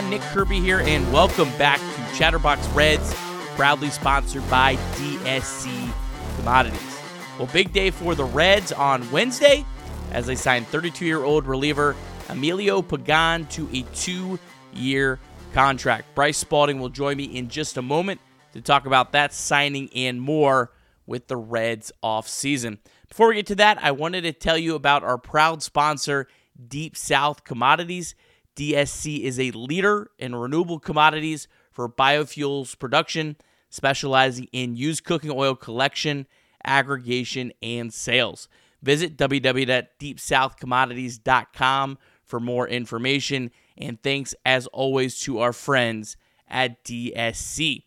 [0.00, 0.10] on?
[0.10, 3.14] Nick Kirby here, and welcome back to Chatterbox Reds,
[3.54, 5.92] proudly sponsored by DSC
[6.36, 6.98] Commodities.
[7.38, 9.64] Well, big day for the Reds on Wednesday
[10.12, 11.96] as they signed 32 year old reliever
[12.28, 14.38] Emilio Pagan to a two
[14.72, 15.18] year
[15.52, 16.14] contract.
[16.14, 18.20] Bryce Spalding will join me in just a moment
[18.52, 20.72] to talk about that signing and more
[21.06, 22.78] with the Reds off season.
[23.08, 26.28] Before we get to that, I wanted to tell you about our proud sponsor,
[26.68, 28.14] Deep South Commodities.
[28.60, 33.36] DSC is a leader in renewable commodities for biofuels production,
[33.70, 36.26] specializing in used cooking oil collection,
[36.62, 38.50] aggregation, and sales.
[38.82, 43.50] Visit www.deepsouthcommodities.com for more information.
[43.78, 47.84] And thanks, as always, to our friends at DSC.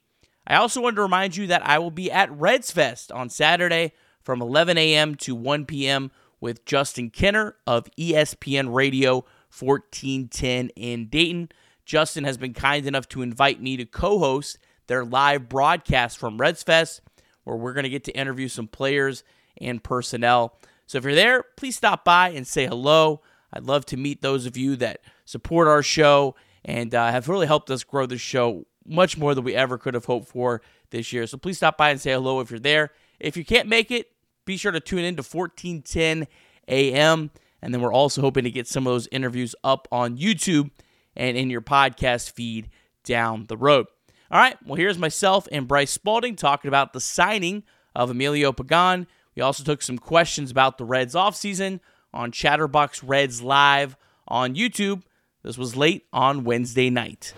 [0.48, 3.94] I also want to remind you that I will be at Reds Fest on Saturday
[4.24, 5.14] from 11 a.m.
[5.18, 6.10] to 1 p.m.
[6.42, 9.24] with Justin Kenner of ESPN Radio
[9.60, 11.50] 1410 in Dayton.
[11.86, 16.38] Justin has been kind enough to invite me to co host their live broadcast from
[16.38, 17.02] Reds Fest,
[17.44, 19.24] where we're going to get to interview some players
[19.60, 20.58] and personnel.
[20.88, 23.22] So if you're there, please stop by and say hello.
[23.52, 27.48] I'd love to meet those of you that support our show and uh, have really
[27.48, 31.14] helped us grow the show much more than we ever could have hoped for this
[31.14, 31.28] year.
[31.28, 32.92] So please stop by and say hello if you're there.
[33.20, 34.12] If you can't make it,
[34.46, 36.28] be sure to tune in to 1410
[36.68, 37.32] a.m.
[37.64, 40.70] And then we're also hoping to get some of those interviews up on YouTube
[41.16, 42.70] and in your podcast feed
[43.06, 43.86] down the road.
[44.30, 47.64] All right, well, here's myself and Bryce Spalding talking about the signing
[47.96, 49.08] of Emilio Pagan.
[49.34, 51.80] We also took some questions about the Reds offseason
[52.14, 53.96] on Chatterbox Reds Live
[54.28, 55.04] on YouTube.
[55.42, 57.34] This was late on Wednesday night.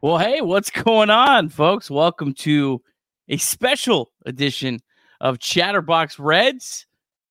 [0.00, 1.88] Well, hey, what's going on, folks?
[1.88, 2.82] Welcome to
[3.28, 4.80] a special edition
[5.20, 6.86] of Chatterbox Reds.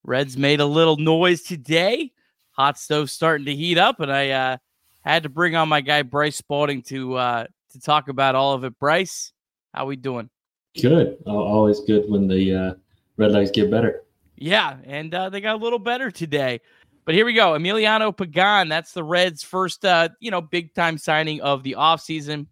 [0.06, 2.13] Reds made a little noise today.
[2.54, 4.58] Hot stove starting to heat up, and I uh,
[5.02, 8.64] had to bring on my guy Bryce Spalding to uh, to talk about all of
[8.64, 8.78] it.
[8.80, 9.34] Bryce,
[9.74, 10.30] how we doing?
[10.80, 11.18] Good.
[11.26, 12.74] Always good when the uh,
[13.18, 14.04] Red Legs get better.
[14.36, 16.62] Yeah, and uh, they got a little better today.
[17.06, 17.54] But here we go.
[17.54, 22.48] Emiliano Pagan, that's the Reds' first, uh, you know, big time signing of the offseason.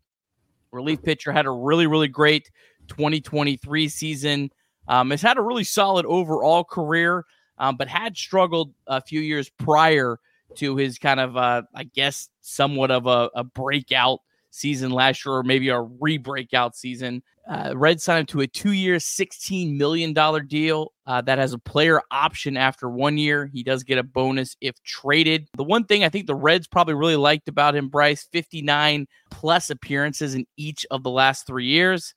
[0.71, 2.49] Relief pitcher had a really, really great
[2.87, 4.51] 2023 season.
[4.87, 7.25] Um, has had a really solid overall career
[7.61, 10.19] um, but had struggled a few years prior
[10.55, 15.35] to his kind of, uh, I guess, somewhat of a, a, breakout season last year,
[15.35, 17.23] or maybe a re breakout season.
[17.47, 20.13] Uh, Red signed him to a two year, $16 million
[20.47, 23.49] deal uh, that has a player option after one year.
[23.53, 25.47] He does get a bonus if traded.
[25.55, 29.69] The one thing I think the Reds probably really liked about him, Bryce 59 plus
[29.69, 32.15] appearances in each of the last three years.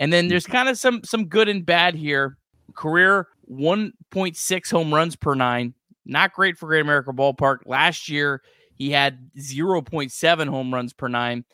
[0.00, 2.36] And then there's kind of some some good and bad here.
[2.74, 5.74] Career 1.6 home runs per nine.
[6.04, 7.60] Not great for Great America Ballpark.
[7.66, 8.42] Last year,
[8.74, 11.44] he had 0.7 home runs per nine.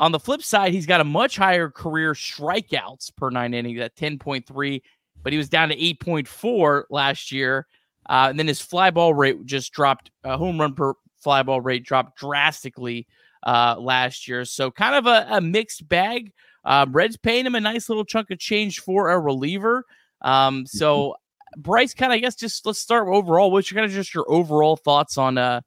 [0.00, 3.96] On the flip side, he's got a much higher career strikeouts per nine innings at
[3.96, 4.82] 10.3,
[5.22, 7.66] but he was down to 8.4 last year.
[8.08, 11.60] Uh, and then his fly ball rate just dropped, uh, home run per fly ball
[11.60, 13.06] rate dropped drastically
[13.46, 14.44] uh, last year.
[14.44, 16.32] So kind of a, a mixed bag.
[16.64, 19.84] Uh, Reds paying him a nice little chunk of change for a reliever.
[20.22, 21.14] Um, so
[21.56, 23.50] Bryce, kind of, I guess, just let's start overall.
[23.50, 25.60] What's your kind of just your overall thoughts on uh,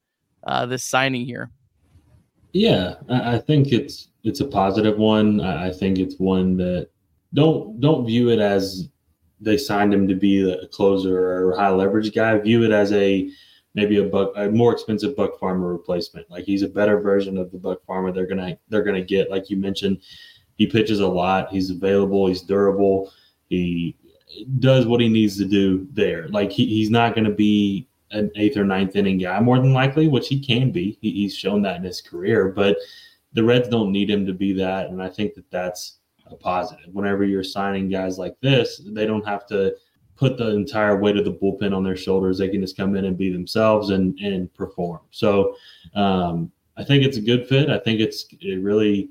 [0.46, 1.50] uh this signing here?
[2.52, 5.40] Yeah, I, think it's it's a positive one.
[5.40, 6.88] I, I think it's one that
[7.34, 8.88] don't don't view it as
[9.40, 12.38] they signed him to be a closer or high leverage guy.
[12.38, 13.28] View it as a
[13.74, 16.30] maybe a buck a more expensive Buck Farmer replacement.
[16.30, 19.30] Like he's a better version of the Buck Farmer they're gonna they're gonna get.
[19.30, 19.98] Like you mentioned,
[20.56, 21.50] he pitches a lot.
[21.50, 22.28] He's available.
[22.28, 23.12] He's durable.
[23.48, 23.96] He
[24.58, 26.28] does what he needs to do there.
[26.28, 29.72] Like he, he's not going to be an eighth or ninth inning guy, more than
[29.72, 30.98] likely, which he can be.
[31.00, 32.76] He, he's shown that in his career, but
[33.32, 34.88] the Reds don't need him to be that.
[34.88, 36.92] And I think that that's a positive.
[36.92, 39.74] Whenever you're signing guys like this, they don't have to
[40.16, 42.38] put the entire weight of the bullpen on their shoulders.
[42.38, 45.00] They can just come in and be themselves and, and perform.
[45.10, 45.56] So
[45.94, 47.68] um, I think it's a good fit.
[47.68, 49.10] I think it's it really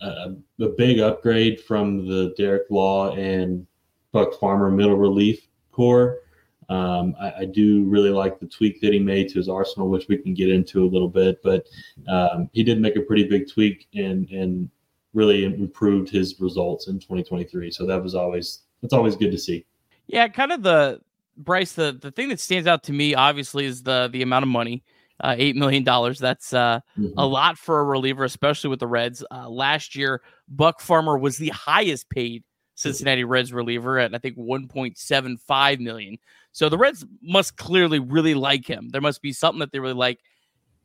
[0.00, 3.66] a, a big upgrade from the Derek Law and
[4.12, 6.20] Buck Farmer middle relief core.
[6.68, 10.08] Um, I, I, do really like the tweak that he made to his arsenal, which
[10.08, 11.40] we can get into a little bit.
[11.44, 11.66] But
[12.08, 14.68] um, he did make a pretty big tweak and and
[15.14, 17.70] really improved his results in 2023.
[17.70, 19.64] So that was always that's always good to see.
[20.08, 21.00] Yeah, kind of the
[21.36, 21.72] Bryce.
[21.72, 24.82] The the thing that stands out to me obviously is the the amount of money.
[25.18, 26.18] Uh, eight million dollars.
[26.18, 27.18] That's uh, mm-hmm.
[27.18, 29.24] a lot for a reliever, especially with the Reds.
[29.30, 32.44] Uh, last year, Buck Farmer was the highest paid
[32.76, 36.18] Cincinnati Reds reliever at I think 1.75 million.
[36.52, 38.90] So the Reds must clearly really like him.
[38.90, 40.20] There must be something that they really like.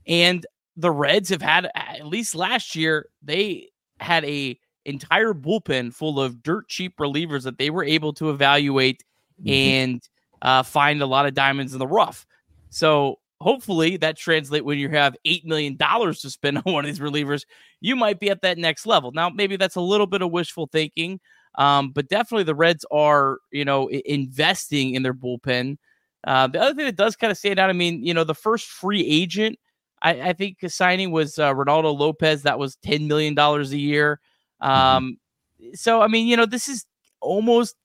[0.08, 0.46] And
[0.76, 6.42] the Reds have had at least last year they had a entire bullpen full of
[6.42, 9.04] dirt cheap relievers that they were able to evaluate
[9.40, 9.50] mm-hmm.
[9.50, 10.10] and
[10.42, 12.26] uh, find a lot of diamonds in the rough.
[12.70, 16.90] So hopefully that translate when you have eight million dollars to spend on one of
[16.90, 17.46] these relievers,
[17.82, 19.12] you might be at that next level.
[19.12, 21.20] Now, maybe that's a little bit of wishful thinking,
[21.56, 25.78] um, but definitely the Reds are, you know, investing in their bullpen.
[26.24, 28.36] Uh, the other thing that does kind of stand out, I mean, you know, the
[28.36, 29.58] first free agent,
[30.02, 32.44] I, I think signing was uh, Reynaldo Lopez.
[32.44, 34.20] That was ten million dollars a year.
[34.62, 34.72] Mm-hmm.
[34.72, 35.18] Um,
[35.62, 35.74] mm-hmm.
[35.74, 36.86] So, I mean, you know, this is
[37.22, 37.76] almost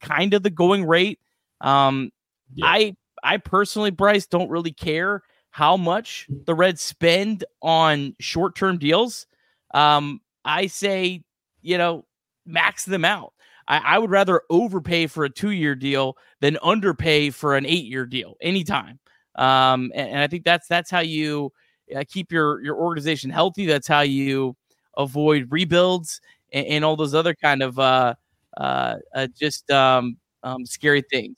[0.00, 1.18] kind of the going rate.
[1.60, 2.10] Um,
[2.54, 2.66] yeah.
[2.66, 8.76] I I personally, Bryce, don't really care how much the Reds spend on short term
[8.76, 9.26] deals.
[9.72, 11.22] Um, I say,
[11.62, 12.04] you know,
[12.46, 13.32] max them out.
[13.66, 17.84] I, I would rather overpay for a two year deal than underpay for an eight
[17.84, 18.98] year deal anytime.
[19.36, 21.52] Um, and, and, I think that's that's how you
[21.94, 23.66] uh, keep your your organization healthy.
[23.66, 24.56] That's how you
[24.96, 26.20] avoid rebuilds
[26.52, 28.14] and, and all those other kind of uh,
[28.56, 31.36] uh, uh just um, um, scary things.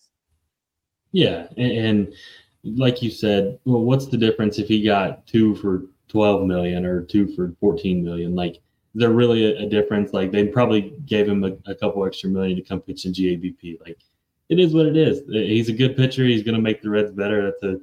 [1.12, 2.14] Yeah, and, and
[2.64, 7.02] like you said, well, what's the difference if he got two for twelve million or
[7.02, 8.34] two for fourteen million?
[8.34, 8.60] Like,
[8.96, 10.12] there really a, a difference?
[10.12, 13.80] Like, they probably gave him a, a, couple extra million to come pitch in GABP.
[13.80, 13.98] Like,
[14.48, 15.20] it is what it is.
[15.20, 16.24] Uh, he's a good pitcher.
[16.24, 17.42] He's going to make the Reds better.
[17.44, 17.80] That's a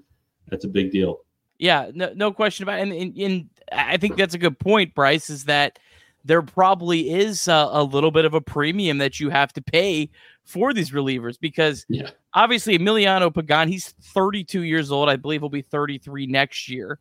[0.50, 1.21] that's a big deal.
[1.60, 2.83] Yeah, no, no question about it.
[2.83, 5.30] And, and, and I think that's a good point, Bryce.
[5.30, 5.80] Is that
[6.25, 10.10] there probably is a, a, little bit of a premium that you have to pay
[10.45, 12.10] for these relievers because yeah.
[12.33, 15.10] obviously Emiliano Pagan, he's 32 years old.
[15.10, 17.00] I believe he'll be 33 next year.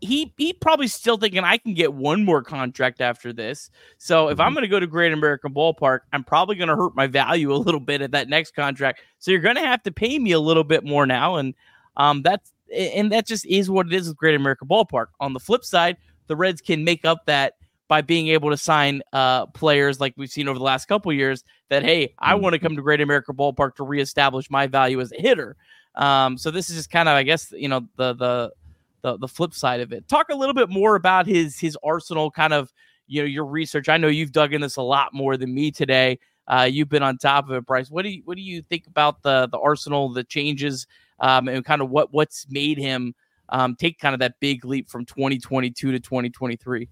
[0.00, 3.70] He he probably still thinking I can get one more contract after this.
[3.98, 4.42] So if mm-hmm.
[4.42, 7.52] I'm going to go to Great American Ballpark, I'm probably going to hurt my value
[7.52, 9.00] a little bit at that next contract.
[9.18, 11.54] So you're going to have to pay me a little bit more now, and
[11.96, 15.06] um that's and that just is what it is with Great American Ballpark.
[15.20, 15.96] On the flip side,
[16.28, 17.54] the Reds can make up that
[17.90, 21.42] by being able to sign uh, players like we've seen over the last couple years
[21.68, 22.68] that hey i want to mm-hmm.
[22.68, 25.56] come to great American ballpark to reestablish my value as a hitter
[25.96, 28.52] um, so this is just kind of i guess you know the, the
[29.02, 32.30] the the flip side of it talk a little bit more about his his arsenal
[32.30, 32.72] kind of
[33.06, 35.70] you know your research i know you've dug in this a lot more than me
[35.70, 36.18] today
[36.48, 38.86] uh, you've been on top of it bryce what do you what do you think
[38.86, 40.86] about the the arsenal the changes
[41.20, 43.14] um, and kind of what what's made him
[43.50, 46.88] um, take kind of that big leap from 2022 to 2023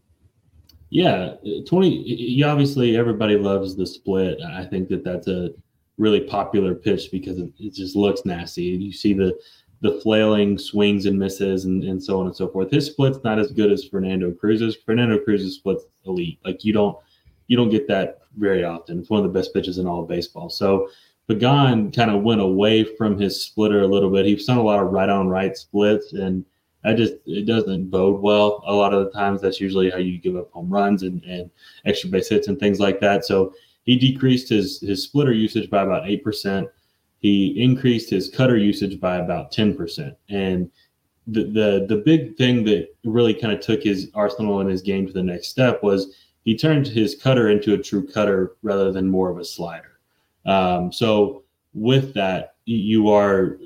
[0.90, 1.34] yeah,
[1.66, 1.88] 20.
[1.88, 4.38] You obviously everybody loves the split.
[4.42, 5.50] I think that that's a
[5.98, 8.62] really popular pitch because it, it just looks nasty.
[8.62, 9.38] You see the
[9.80, 12.70] the flailing swings and misses and, and so on and so forth.
[12.70, 14.76] His split's not as good as Fernando Cruz's.
[14.76, 16.38] Fernando Cruz's split's elite.
[16.44, 16.96] Like you don't
[17.46, 18.98] you don't get that very often.
[18.98, 20.50] It's one of the best pitches in all of baseball.
[20.50, 20.90] So
[21.28, 24.26] Pagan kind of went away from his splitter a little bit.
[24.26, 26.44] He's done a lot of right on right splits and
[26.84, 28.62] I just it doesn't bode well.
[28.66, 31.50] A lot of the times, that's usually how you give up home runs and, and
[31.84, 33.24] extra base hits and things like that.
[33.24, 33.52] So
[33.82, 36.68] he decreased his his splitter usage by about eight percent.
[37.20, 40.14] He increased his cutter usage by about ten percent.
[40.28, 40.70] And
[41.26, 45.06] the, the the big thing that really kind of took his arsenal and his game
[45.06, 49.10] to the next step was he turned his cutter into a true cutter rather than
[49.10, 50.00] more of a slider.
[50.46, 51.44] Um, so
[51.74, 53.58] with that, you are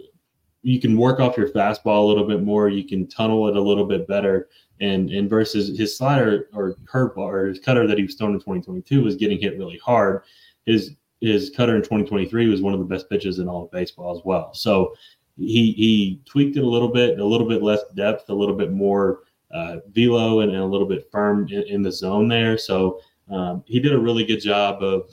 [0.63, 2.69] you can work off your fastball a little bit more.
[2.69, 4.49] You can tunnel it a little bit better.
[4.81, 8.41] And and versus his slider or curveball or his cutter that he was throwing in
[8.41, 10.23] 2022 was getting hit really hard.
[10.67, 14.15] His his cutter in 2023 was one of the best pitches in all of baseball
[14.17, 14.53] as well.
[14.53, 14.93] So
[15.39, 18.73] he he tweaked it a little bit, a little bit less depth, a little bit
[18.73, 19.21] more
[19.53, 22.59] uh, velo, and, and, a little bit firm in, in the zone there.
[22.59, 23.01] So
[23.31, 25.11] um, he did a really good job of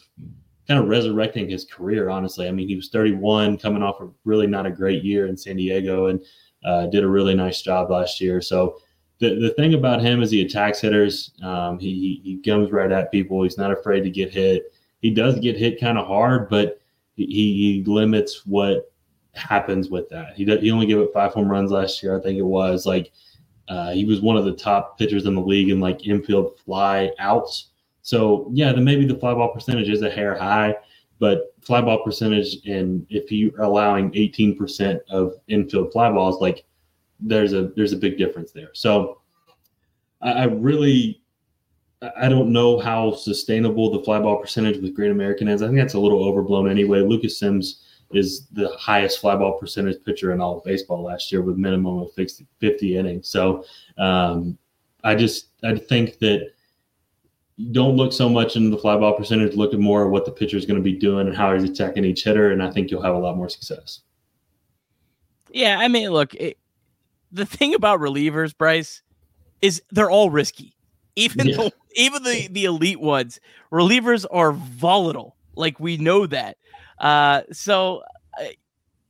[0.67, 2.09] kind of resurrecting his career.
[2.09, 5.37] Honestly, I mean, he was 31, coming off a really not a great year in
[5.37, 6.23] San Diego, and
[6.65, 8.41] uh, did a really nice job last year.
[8.41, 8.79] So
[9.19, 11.31] the the thing about him is he attacks hitters.
[11.43, 13.43] Um, he he comes right at people.
[13.43, 14.73] He's not afraid to get hit.
[15.01, 16.79] He does get hit kind of hard, but
[17.15, 18.91] he, he limits what
[19.33, 20.35] happens with that.
[20.35, 22.85] He he only gave up five home runs last year, I think it was.
[22.85, 23.11] Like
[23.67, 27.11] uh, he was one of the top pitchers in the league in like infield fly
[27.19, 27.69] outs.
[28.01, 30.75] So yeah, then maybe the fly ball percentage is a hair high,
[31.19, 36.65] but fly ball percentage and if you're allowing 18% of infield fly balls, like
[37.19, 38.69] there's a there's a big difference there.
[38.73, 39.21] So
[40.21, 41.21] I, I really
[42.01, 45.61] I don't know how sustainable the fly ball percentage with Great American is.
[45.61, 47.01] I think that's a little overblown anyway.
[47.01, 51.41] Lucas Sims is the highest fly ball percentage pitcher in all of baseball last year
[51.41, 53.27] with minimum of 50, 50 innings.
[53.27, 53.65] So
[53.97, 54.57] um,
[55.03, 56.51] I just I think that
[57.71, 59.55] don't look so much into the fly ball percentage.
[59.55, 61.69] Look at more at what the pitcher is going to be doing and how he's
[61.69, 64.01] attacking each hitter, and I think you'll have a lot more success.
[65.51, 66.57] Yeah, I mean, look, it,
[67.31, 69.01] the thing about relievers, Bryce,
[69.61, 70.75] is they're all risky.
[71.17, 71.57] Even Yeah.
[71.57, 73.39] the even the the elite ones,
[73.71, 75.35] relievers are volatile.
[75.55, 76.57] Like we know that.
[76.99, 78.03] Uh, so
[78.39, 78.45] uh,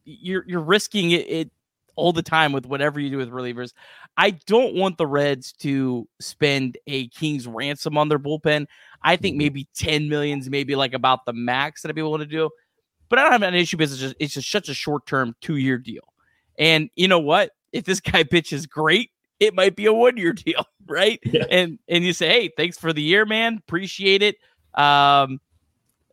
[0.05, 1.51] you're you're risking it, it
[1.95, 3.73] all the time with whatever you do with relievers.
[4.17, 8.67] I don't want the Reds to spend a king's ransom on their bullpen.
[9.03, 9.39] I think Mhm.
[9.39, 12.49] maybe 10 millions, maybe like about the max that I'd be willing to do.
[13.09, 15.35] But I don't have an issue because it's just it's just such a short term
[15.41, 16.13] two year deal.
[16.57, 17.51] And you know what?
[17.71, 21.19] If this guy pitches great, it might be a one year deal, right?
[21.23, 21.45] Yeah.
[21.49, 23.57] And and you say, hey, thanks for the year, man.
[23.57, 24.37] Appreciate it.
[24.73, 25.39] Um,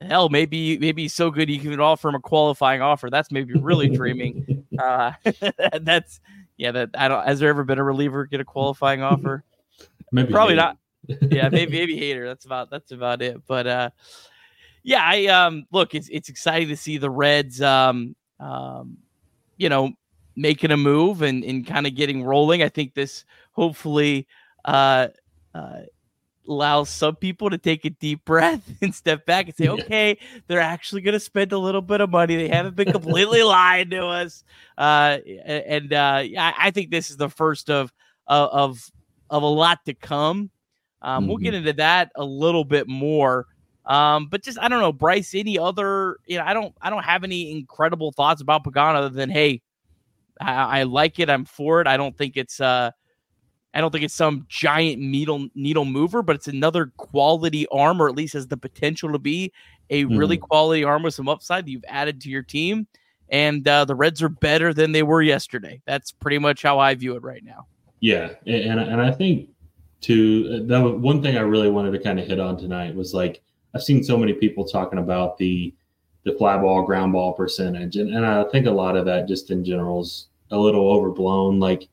[0.01, 3.11] hell, maybe maybe he's so good you can offer him a qualifying offer.
[3.11, 4.63] That's maybe really dreaming.
[4.77, 5.13] Uh,
[5.81, 6.21] that's
[6.59, 6.71] yeah.
[6.71, 7.27] That I don't.
[7.27, 9.43] Has there ever been a reliever get a qualifying offer?
[10.13, 10.77] Maybe Probably hate not.
[11.33, 12.27] yeah, maybe maybe Hader.
[12.27, 13.41] That's about that's about it.
[13.47, 13.91] But uh
[14.83, 18.99] yeah, I um look, it's it's exciting to see the Reds um um
[19.57, 19.95] you know
[20.37, 22.63] making a move and and kind of getting rolling.
[22.63, 24.27] I think this hopefully
[24.65, 25.09] uh
[25.55, 25.81] uh
[26.49, 29.73] allows some people to take a deep breath and step back and say, Yeah.
[29.73, 32.37] okay, they're actually going to spend a little bit of money.
[32.37, 34.45] They haven't been completely lying to us.
[34.79, 37.93] Uh, and uh, I think this is the first of
[38.27, 38.91] of of,
[39.31, 40.51] of a lot to come.
[41.03, 43.47] Um, We'll get into that a little bit more.
[43.85, 45.35] Um, but just I don't know, Bryce.
[45.35, 46.17] Any other?
[46.27, 46.75] You know, I don't.
[46.81, 49.63] I don't have any incredible thoughts about Pagano other than hey,
[50.41, 51.31] I, I like it.
[51.31, 51.87] I'm for it.
[51.87, 52.91] I don't think it's uh,
[53.75, 58.09] I don't think it's some giant needle needle mover, but it's another quality arm, or
[58.09, 59.53] at least has the potential to be
[59.91, 62.87] a really quality arm with some upside that you've added to your team.
[63.29, 65.83] And uh, the Reds are better than they were yesterday.
[65.87, 67.67] That's pretty much how I view it right now.
[68.01, 69.51] Yeah, and and, and I think
[70.03, 73.43] to that one thing I really wanted to kind of hit on tonight was like
[73.75, 75.75] I've seen so many people talking about the
[76.27, 79.53] the fly ball ground ball percentage, and, and I think a lot of that just
[79.53, 81.61] in general is a little overblown.
[81.61, 81.89] Like,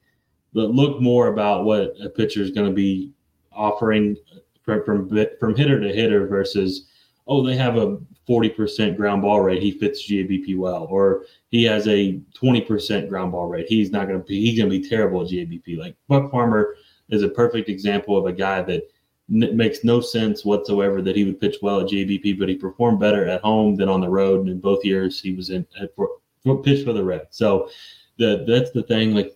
[0.54, 3.12] look more about what a pitcher is going to be
[3.52, 4.18] offering
[4.64, 5.08] from from
[5.40, 6.88] from hitter to hitter versus
[7.28, 11.88] oh they have a 40% ground ball rate he fits GABP well or he has
[11.88, 15.22] a 20% ground ball rate he's not going to be he's going to be terrible
[15.22, 16.76] at GABP like Buck Farmer
[17.10, 18.84] is a perfect example of a guy that
[19.32, 23.00] n- makes no sense whatsoever that he would pitch well at GABP, but he performed
[23.00, 24.42] better at home than on the road.
[24.42, 26.10] And in both years, he was in at for,
[26.44, 27.38] for pitch for the Reds.
[27.38, 27.70] So
[28.18, 29.14] the that's the thing.
[29.14, 29.36] Like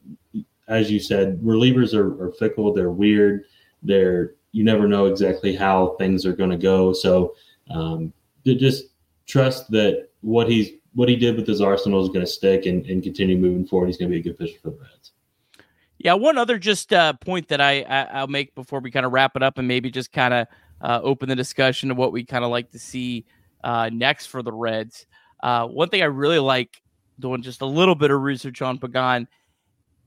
[0.67, 2.73] as you said, relievers are, are fickle.
[2.73, 3.45] They're weird.
[3.83, 6.93] They're you never know exactly how things are going to go.
[6.93, 7.35] So
[7.69, 8.13] um,
[8.45, 8.85] just
[9.27, 12.85] trust that what he's what he did with his arsenal is going to stick and,
[12.87, 13.87] and continue moving forward.
[13.87, 15.11] He's going to be a good pitcher for the Reds.
[15.99, 19.11] Yeah, one other just uh, point that I, I I'll make before we kind of
[19.11, 20.47] wrap it up and maybe just kind of
[20.81, 23.25] uh, open the discussion of what we kind of like to see
[23.63, 25.07] uh, next for the Reds.
[25.41, 26.81] Uh, one thing I really like
[27.19, 29.27] doing just a little bit of research on Pagan.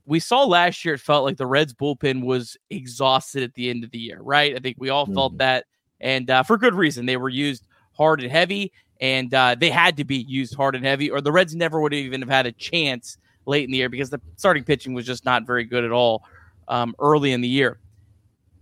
[0.05, 3.83] We saw last year it felt like the Reds bullpen was exhausted at the end
[3.83, 4.55] of the year, right?
[4.55, 5.37] I think we all felt Mhm.
[5.39, 5.65] that,
[5.99, 7.05] and uh, for good reason.
[7.05, 8.71] They were used hard and heavy,
[9.01, 11.91] and uh, they had to be used hard and heavy, or the Reds never would
[11.91, 15.05] have even have had a chance late in the year because the starting pitching was
[15.05, 16.23] just not very good at all
[16.67, 17.79] um, early in the year.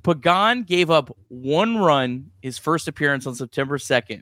[0.04, 4.22] Pagan gave up one run his first appearance on September 2nd.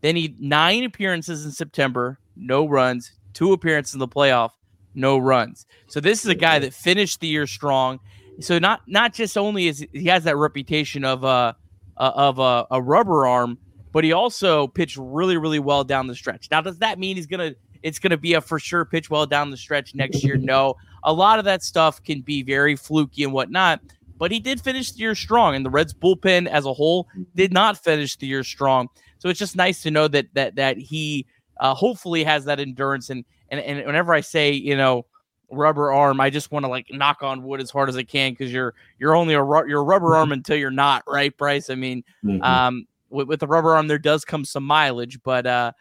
[0.00, 4.50] Then he nine appearances in September, no runs, two appearances in the playoff,
[4.94, 5.66] no runs.
[5.86, 8.00] So this is a guy that finished the year strong.
[8.40, 11.56] So not not just only is he has that reputation of a
[11.96, 13.58] of a, a rubber arm,
[13.92, 16.48] but he also pitched really really well down the stretch.
[16.50, 19.50] Now does that mean he's gonna it's gonna be a for sure pitch well down
[19.50, 20.36] the stretch next year?
[20.36, 20.74] No,
[21.04, 23.80] a lot of that stuff can be very fluky and whatnot.
[24.18, 27.52] But he did finish the year strong, and the Reds bullpen as a whole did
[27.52, 28.88] not finish the year strong.
[29.18, 31.26] So it's just nice to know that that that he
[31.58, 33.10] uh, hopefully has that endurance.
[33.10, 35.06] And and and whenever I say you know
[35.50, 38.32] rubber arm, I just want to like knock on wood as hard as I can
[38.32, 41.68] because you're you're only a ru- you're a rubber arm until you're not, right, Bryce?
[41.68, 42.42] I mean, Mhm.
[42.42, 45.72] um, with, with the rubber arm, there does come some mileage, but uh,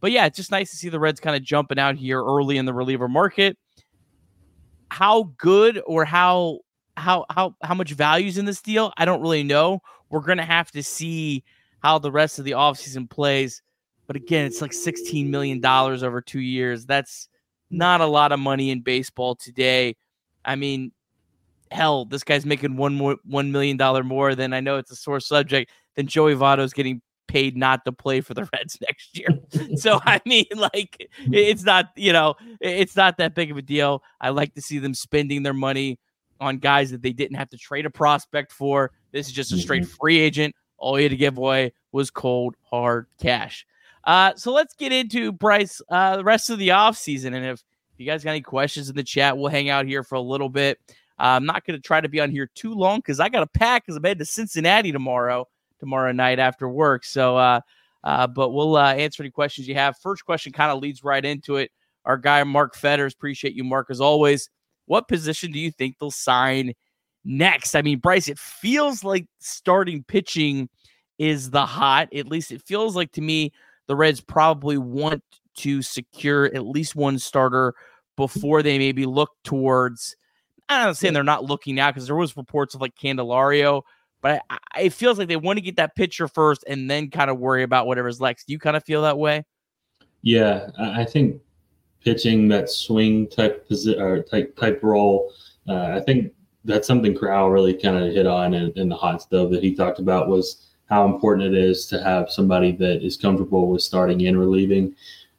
[0.00, 2.56] but yeah, it's just nice to see the Reds kind of jumping out here early
[2.56, 3.56] in the reliever market.
[4.90, 6.60] How good or how
[6.96, 8.92] how how how much value's in this deal?
[8.96, 9.80] I don't really know.
[10.08, 11.44] We're gonna have to see
[11.82, 13.62] how the rest of the offseason plays.
[14.06, 16.84] But again, it's like $16 million over two years.
[16.84, 17.28] That's
[17.70, 19.96] not a lot of money in baseball today.
[20.44, 20.90] I mean,
[21.70, 24.96] hell, this guy's making one more one million dollar more than I know it's a
[24.96, 29.28] sore subject than Joey Votto's getting paid not to play for the Reds next year.
[29.76, 34.02] so I mean, like, it's not you know, it's not that big of a deal.
[34.20, 35.98] I like to see them spending their money
[36.40, 38.90] on guys that they didn't have to trade a prospect for.
[39.12, 40.54] This is just a straight free agent.
[40.78, 43.66] All you had to give away was cold hard cash.
[44.04, 47.34] Uh, so let's get into Bryce uh, the rest of the offseason.
[47.34, 47.62] And if
[47.98, 50.48] you guys got any questions in the chat, we'll hang out here for a little
[50.48, 50.78] bit.
[51.18, 53.46] I'm not going to try to be on here too long because I got to
[53.46, 55.46] pack because I'm heading to Cincinnati tomorrow,
[55.80, 57.04] tomorrow night after work.
[57.04, 57.60] So, uh,
[58.04, 59.96] uh, but we'll uh, answer any questions you have.
[59.98, 61.70] First question kind of leads right into it.
[62.04, 64.48] Our guy, Mark Fetters, appreciate you, Mark, as always.
[64.86, 66.72] What position do you think they'll sign
[67.24, 67.74] next?
[67.74, 70.68] I mean, Bryce, it feels like starting pitching
[71.18, 72.08] is the hot.
[72.14, 73.52] At least it feels like to me
[73.86, 75.22] the Reds probably want
[75.56, 77.74] to secure at least one starter
[78.16, 80.16] before they maybe look towards.
[80.68, 83.82] I'm not saying they're not looking now because there was reports of like Candelario,
[84.22, 87.10] but I, I, it feels like they want to get that pitcher first and then
[87.10, 88.46] kind of worry about whatever's next.
[88.46, 89.44] Do you kind of feel that way?
[90.22, 91.40] Yeah, I think
[92.04, 95.32] pitching that swing type position or type type role.
[95.68, 96.32] Uh, I think
[96.64, 99.74] that's something Krall really kind of hit on in, in, the hot stove that he
[99.74, 104.26] talked about was how important it is to have somebody that is comfortable with starting
[104.26, 104.94] and relieving.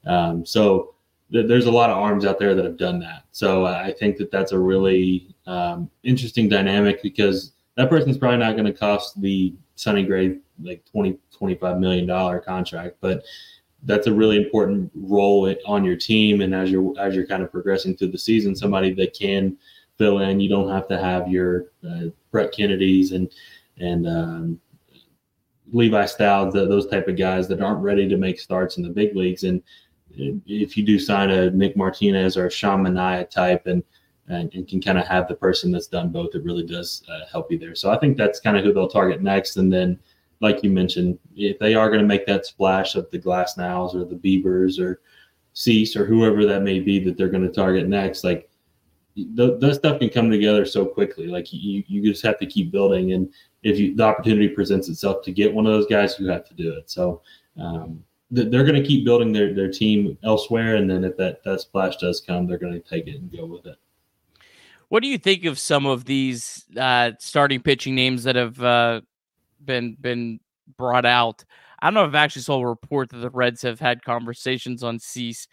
[0.08, 0.96] Um, so
[1.32, 3.26] th- there's a lot of arms out there that have done that.
[3.32, 8.54] So I think that that's a really um, interesting dynamic because that person's probably not
[8.54, 13.24] going to cost the Sonny Gray like 20, 25 million dollar contract, but
[13.84, 16.42] that's a really important role on your team.
[16.42, 19.58] And as you're as you're kind of progressing through the season, somebody that can
[19.98, 20.40] fill in.
[20.40, 23.32] You don't have to have your uh, Brett Kennedys and
[23.78, 24.60] and um,
[25.72, 29.16] Levi Stoudt, those type of guys that aren't ready to make starts in the big
[29.16, 29.44] leagues.
[29.44, 29.62] And
[30.16, 33.84] if you do sign a Nick Martinez or a Sean Manaea type, and
[34.28, 37.26] and, and can kind of have the person that's done both, it really does uh,
[37.32, 37.76] help you there.
[37.76, 40.00] So I think that's kind of who they'll target next, and then
[40.42, 44.06] like you mentioned, if they are going to make that splash of the Glasnows or
[44.06, 45.02] the Biebers or
[45.54, 48.50] Cease or whoever that may be that they're going to target next, like
[49.16, 51.28] the, that stuff can come together so quickly.
[51.28, 53.32] Like you, you just have to keep building, and
[53.64, 56.56] if you, the opportunity presents itself to get one of those guys, you have to
[56.56, 56.90] do it.
[56.90, 57.22] So
[57.60, 61.62] um, they're going to keep building their their team elsewhere, and then if that that
[61.62, 63.78] splash does come, they're going to take it and go with it.
[64.92, 69.00] What do you think of some of these uh, starting pitching names that have uh,
[69.64, 70.42] been been
[70.78, 71.46] brought out.
[71.80, 74.84] I don't know if I've actually saw a report that the Reds have had conversations
[74.84, 75.48] on Cease.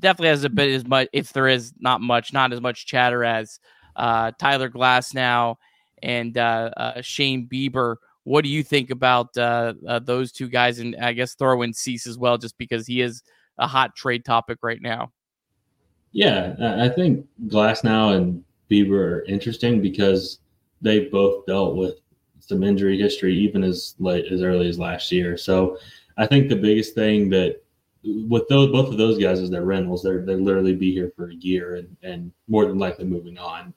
[0.00, 3.24] Definitely has a bit as much, if there is not much, not as much chatter
[3.24, 3.58] as
[3.96, 5.56] uh, Tyler Glasnow
[6.02, 7.96] and uh, uh, Shane Bieber.
[8.24, 10.78] What do you think about uh, uh, those two guys?
[10.78, 13.22] And I guess throw in Cease as well, just because he is
[13.56, 15.10] a hot trade topic right now.
[16.12, 20.40] Yeah, I think Glasnow and Bieber are interesting because
[20.80, 21.94] they both dealt with
[22.40, 25.36] some injury history even as late as early as last year.
[25.36, 25.78] So
[26.16, 27.62] I think the biggest thing that
[28.04, 30.02] with those both of those guys is their rentals.
[30.02, 33.72] They're they literally be here for a year and, and more than likely moving on.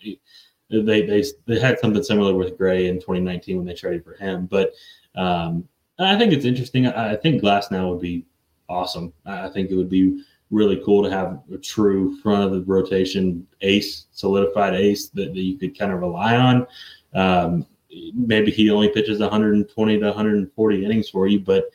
[0.69, 4.45] They they they had something similar with Gray in 2019 when they traded for him.
[4.45, 4.73] But
[5.15, 6.87] um, I think it's interesting.
[6.87, 8.25] I, think Glasnow would be
[8.69, 9.13] awesome.
[9.25, 13.45] I think it would be really cool to have a true front of the rotation
[13.61, 16.67] ace, solidified ace that, that you could kind of rely on.
[17.13, 17.65] Um,
[18.13, 21.65] maybe he only pitches 120 to 140 innings for you, but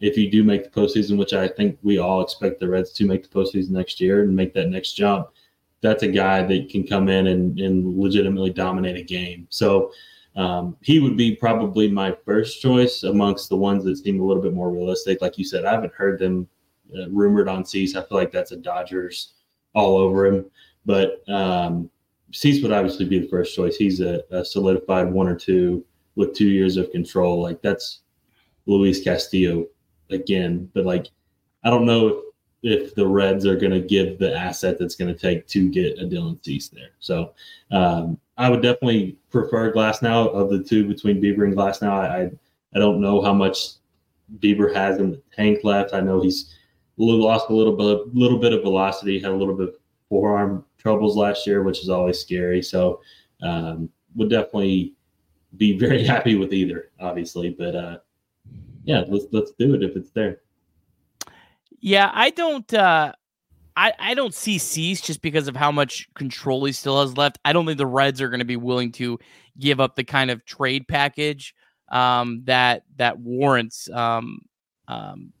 [0.00, 3.06] if you do make the postseason, which I think we all expect the Reds to
[3.06, 5.28] make the postseason next year and make that next jump,
[5.80, 9.46] that's a guy that can come in and, and legitimately dominate a game.
[9.50, 9.92] So
[10.36, 14.42] um, he would be probably my first choice amongst the ones that seem a little
[14.42, 15.20] bit more realistic.
[15.20, 16.48] Like you said, I haven't heard them
[16.98, 17.96] uh, rumored on Cease.
[17.96, 19.34] I feel like that's a Dodgers
[19.74, 20.46] all over him.
[20.86, 21.90] But um,
[22.32, 23.76] Cease would obviously be the first choice.
[23.76, 27.42] He's a, a, solidified one or two with two years of control.
[27.42, 28.00] Like that's
[28.66, 29.66] Luis Castillo
[30.10, 30.70] again.
[30.74, 31.08] But like,
[31.64, 32.16] I don't know if,
[32.62, 35.98] if the Reds are going to give the asset that's going to take to get
[35.98, 36.90] a Dylan Cease there.
[36.98, 37.32] So
[37.70, 41.90] um, I would definitely prefer Glasnow of the two between Bieber and Glasnow.
[41.90, 42.30] I
[42.74, 43.74] I don't know how much
[44.38, 45.94] Bieber has in the tank left.
[45.94, 46.54] I know he's
[46.96, 49.74] lost a little bit, little bit of velocity, had a little bit of
[50.08, 52.62] forearm troubles last year, which is always scary.
[52.62, 53.00] So
[53.42, 54.94] um, would definitely
[55.56, 57.50] be very happy with either, obviously.
[57.50, 57.98] But uh,
[58.84, 60.40] yeah, let's let's do it if it's there.
[61.80, 62.72] Yeah, I don't.
[62.72, 63.12] Uh,
[63.76, 67.38] I I don't see Cease just because of how much control he still has left.
[67.44, 69.18] I don't think the Reds are going to be willing to
[69.58, 71.54] give up the kind of trade package
[71.90, 74.40] um, that that warrants um,
[74.88, 75.32] um,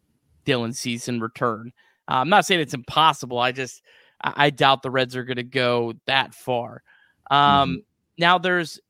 [0.44, 1.72] Dylan Cease in return.
[2.08, 3.38] Uh, I'm not saying it's impossible.
[3.38, 3.82] I just
[4.22, 6.82] I, I doubt the Reds are going to go that far.
[7.30, 7.76] Um, mm-hmm.
[8.18, 8.80] Now there's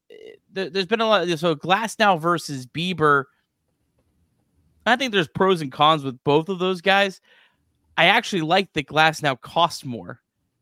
[0.52, 1.28] there, has been a lot.
[1.28, 3.24] Of, so Glasnow versus Bieber.
[4.86, 7.20] I think there's pros and cons with both of those guys.
[7.96, 10.20] I actually like that Glasnow cost more.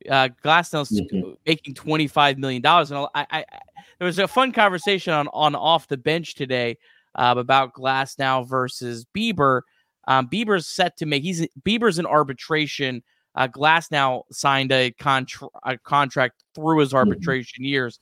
[0.09, 1.33] Uh, Glasnow's mm-hmm.
[1.47, 3.45] making twenty five million dollars, and I, I,
[3.99, 6.79] there was a fun conversation on on off the bench today
[7.15, 9.63] uh, about Glasnow versus Bieber.
[10.09, 13.03] Um, Bieber's set to make he's Bieber's in arbitration
[13.35, 16.99] uh, Glasnow signed a, contra- a contract through his mm-hmm.
[16.99, 17.69] arbitration mm-hmm.
[17.69, 17.99] years.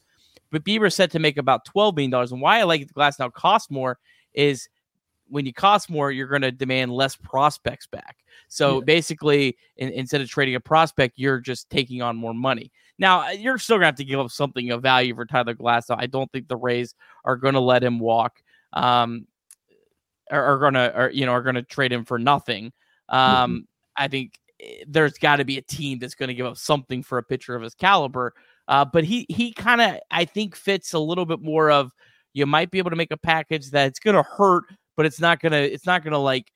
[0.51, 2.33] but Bieber's set to make about twelve million dollars.
[2.33, 3.99] And why I like the Glasnow cost more
[4.35, 4.69] is
[5.29, 8.17] when you cost more, you're going to demand less prospects back.
[8.49, 8.85] So yeah.
[8.85, 12.73] basically, in, instead of trading a prospect, you're just taking on more money.
[12.99, 15.97] Now you're still gonna have to give up something of value for Tyler Glasnow.
[15.99, 18.43] I don't think the Rays are gonna let him walk.
[18.73, 19.27] Um,
[20.31, 22.73] are, are gonna, or you know, are gonna trade him for nothing.
[23.09, 23.59] Um, mm-hmm.
[23.97, 27.03] I think eh, there's got to be a team that's going to give up something
[27.03, 28.33] for a pitcher of his caliber.
[28.69, 31.93] Uh, but he he kind of I think fits a little bit more of
[32.33, 34.65] you might be able to make a package that's going to hurt,
[34.97, 36.53] but it's not gonna it's not gonna like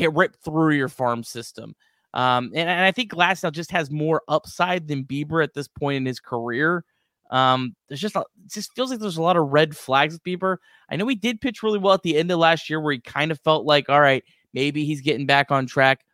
[0.00, 1.74] rip through your farm system.
[2.12, 5.96] Um, and, and I think Glasnow just has more upside than Bieber at this point
[5.96, 6.84] in his career.
[7.30, 10.24] Um, there's just a, it just feels like there's a lot of red flags with
[10.24, 10.56] Bieber.
[10.90, 13.00] I know he did pitch really well at the end of last year, where he
[13.00, 16.04] kind of felt like, all right, maybe he's getting back on track.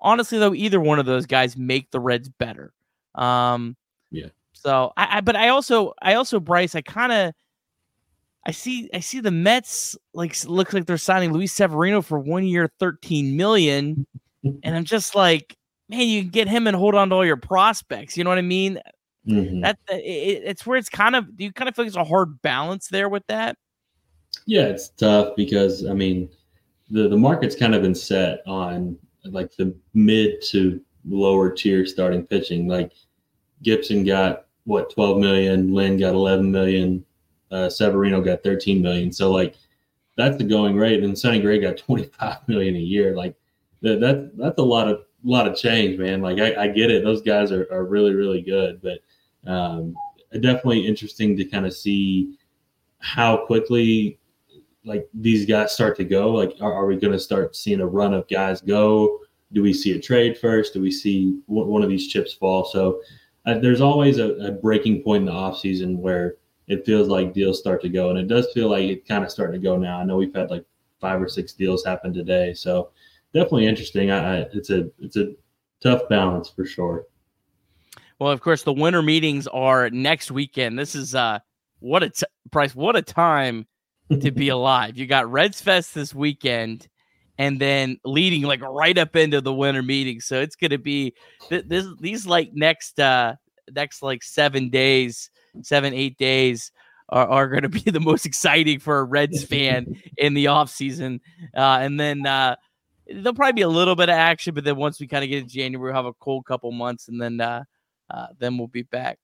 [0.00, 2.72] Honestly, though, either one of those guys make the Reds better.
[3.16, 3.76] Um,
[4.10, 4.28] yeah.
[4.52, 7.34] So I, I but I also, I also, Bryce, I kind of,
[8.46, 12.44] I see, I see the Mets like looks like they're signing Luis Severino for one
[12.44, 14.06] year, thirteen million
[14.42, 15.56] and I'm just like,
[15.88, 18.16] man, you can get him and hold on to all your prospects.
[18.16, 18.78] You know what I mean?
[19.26, 19.60] Mm-hmm.
[19.60, 22.04] That it, it's where it's kind of do you kind of feel like it's a
[22.04, 23.56] hard balance there with that?
[24.46, 26.30] Yeah, it's tough because I mean,
[26.90, 32.26] the the market's kind of been set on like the mid to lower tier starting
[32.26, 32.66] pitching.
[32.66, 32.92] Like
[33.62, 37.04] Gibson got what 12 million, Lynn got 11 million,
[37.50, 39.12] uh, Severino got 13 million.
[39.12, 39.56] So like
[40.16, 43.14] that's the going rate, and Sonny Gray got 25 million a year.
[43.14, 43.36] Like
[43.82, 46.22] that, that that's a lot of lot of change, man.
[46.22, 49.00] Like I, I get it; those guys are, are really really good, but
[49.46, 49.94] um,
[50.32, 52.38] definitely interesting to kind of see
[52.98, 54.18] how quickly
[54.84, 56.30] like these guys start to go.
[56.30, 59.20] Like, are, are we going to start seeing a run of guys go?
[59.52, 60.74] Do we see a trade first?
[60.74, 62.64] Do we see one of these chips fall?
[62.64, 63.00] So
[63.46, 66.36] uh, there's always a, a, breaking point in the off season where
[66.68, 69.30] it feels like deals start to go, and it does feel like it's kind of
[69.30, 69.98] starting to go now.
[69.98, 70.64] I know we've had like
[71.00, 72.90] five or six deals happen today, so
[73.34, 74.10] definitely interesting.
[74.10, 75.32] I, I, it's a it's a
[75.82, 77.06] tough balance for sure.
[78.20, 80.78] Well, of course, the winter meetings are next weekend.
[80.78, 81.38] This is uh,
[81.78, 83.66] what a t- price, what a time
[84.10, 84.98] to be alive.
[84.98, 86.86] You got Reds Fest this weekend,
[87.38, 90.20] and then leading like right up into the winter meeting.
[90.20, 91.14] So it's going to be
[91.48, 93.36] th- this these like next uh
[93.72, 95.30] next like seven days,
[95.62, 96.72] seven eight days
[97.08, 100.68] are, are going to be the most exciting for a Reds fan in the off
[100.68, 101.22] season.
[101.56, 102.56] Uh, and then uh,
[103.06, 105.38] there'll probably be a little bit of action, but then once we kind of get
[105.38, 107.64] into January, we'll have a cold couple months, and then uh,
[108.10, 109.18] uh, then we'll be back.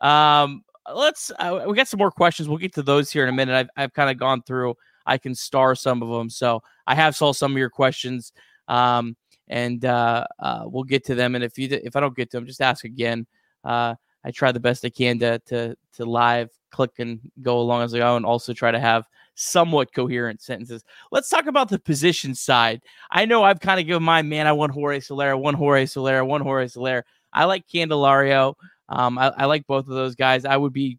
[0.00, 0.62] Um,
[0.94, 2.48] let's uh, we got some more questions.
[2.48, 3.54] We'll get to those here in a minute.
[3.54, 4.74] I've I've kind of gone through.
[5.06, 8.32] I can star some of them, so I have saw some of your questions.
[8.68, 9.16] Um,
[9.48, 11.34] and uh, uh, we'll get to them.
[11.34, 13.26] And if you if I don't get to them, just ask again.
[13.64, 17.82] Uh, I try the best I can to to to live click and go along
[17.82, 20.84] as I go, and also try to have somewhat coherent sentences.
[21.10, 22.82] Let's talk about the position side.
[23.10, 24.46] I know I've kind of given my man.
[24.46, 27.04] I want Jorge Soler, one Jorge Soler, one Jorge Soler.
[27.32, 28.54] I like Candelario.
[28.88, 30.44] Um, I, I, like both of those guys.
[30.44, 30.98] I would be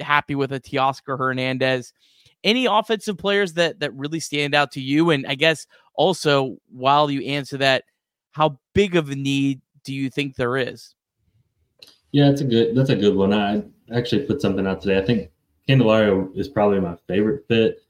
[0.00, 1.92] happy with a Teoscar Hernandez.
[2.44, 5.10] Any offensive players that that really stand out to you?
[5.10, 7.84] And I guess also while you answer that,
[8.32, 10.94] how big of a need do you think there is?
[12.12, 13.32] Yeah, that's a good that's a good one.
[13.32, 14.98] I actually put something out today.
[14.98, 15.30] I think
[15.68, 17.82] Candelario is probably my favorite fit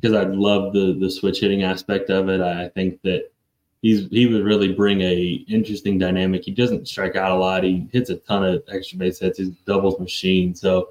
[0.00, 2.40] because I love the the switch hitting aspect of it.
[2.40, 3.31] I think that
[3.82, 6.44] he's he would really bring a interesting dynamic.
[6.44, 7.64] He doesn't strike out a lot.
[7.64, 9.38] He hits a ton of extra base hits.
[9.38, 10.54] He's doubles machine.
[10.54, 10.88] So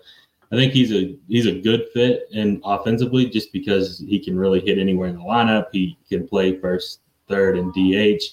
[0.51, 4.59] I think he's a he's a good fit and offensively just because he can really
[4.59, 5.67] hit anywhere in the lineup.
[5.71, 8.23] He can play first, third, and DH.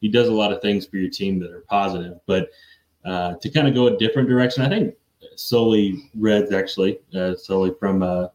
[0.00, 2.18] He does a lot of things for your team that are positive.
[2.26, 2.50] But
[3.04, 4.94] uh, to kind of go a different direction, I think
[5.36, 8.28] solely Reds actually, uh, solely from uh,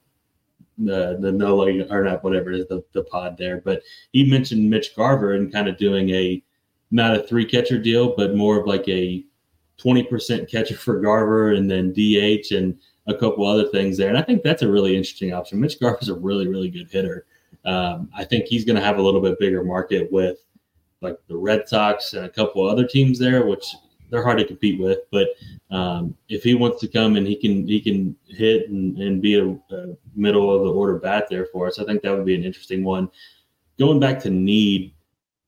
[0.79, 3.61] the the no like or not whatever it is the, the pod there.
[3.63, 6.41] But he mentioned Mitch Garver and kind of doing a
[6.91, 9.23] not a three catcher deal, but more of like a
[9.77, 14.09] twenty percent catcher for Garver and then DH and a couple other things there.
[14.09, 15.59] And I think that's a really interesting option.
[15.59, 17.25] Mitch Garver's a really really good hitter.
[17.65, 20.39] Um, I think he's going to have a little bit bigger market with
[21.01, 23.75] like the Red Sox and a couple other teams there, which
[24.09, 24.99] they're hard to compete with.
[25.11, 25.29] But
[25.71, 29.35] um, if he wants to come and he can he can hit and, and be
[29.35, 32.35] a, a, middle of the order bat there for us, I think that would be
[32.35, 33.09] an interesting one.
[33.77, 34.93] Going back to need,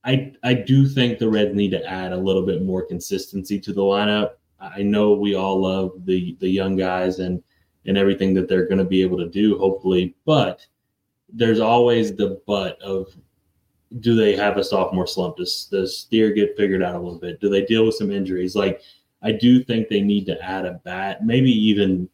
[0.04, 3.74] I I do think the Reds need to add a little bit more consistency to
[3.74, 4.34] the lineup.
[4.60, 7.42] I know we all love the the young guys and
[7.86, 10.66] and everything that they're going to be able to do, hopefully, but
[11.34, 13.16] there's always the but of
[14.00, 15.38] do they have a sophomore slump?
[15.38, 17.42] Does does Steer get figured out a little bit?
[17.42, 18.56] Do they deal with some injuries?
[18.56, 18.82] Like
[19.22, 22.10] I do think they need to add a bat, maybe even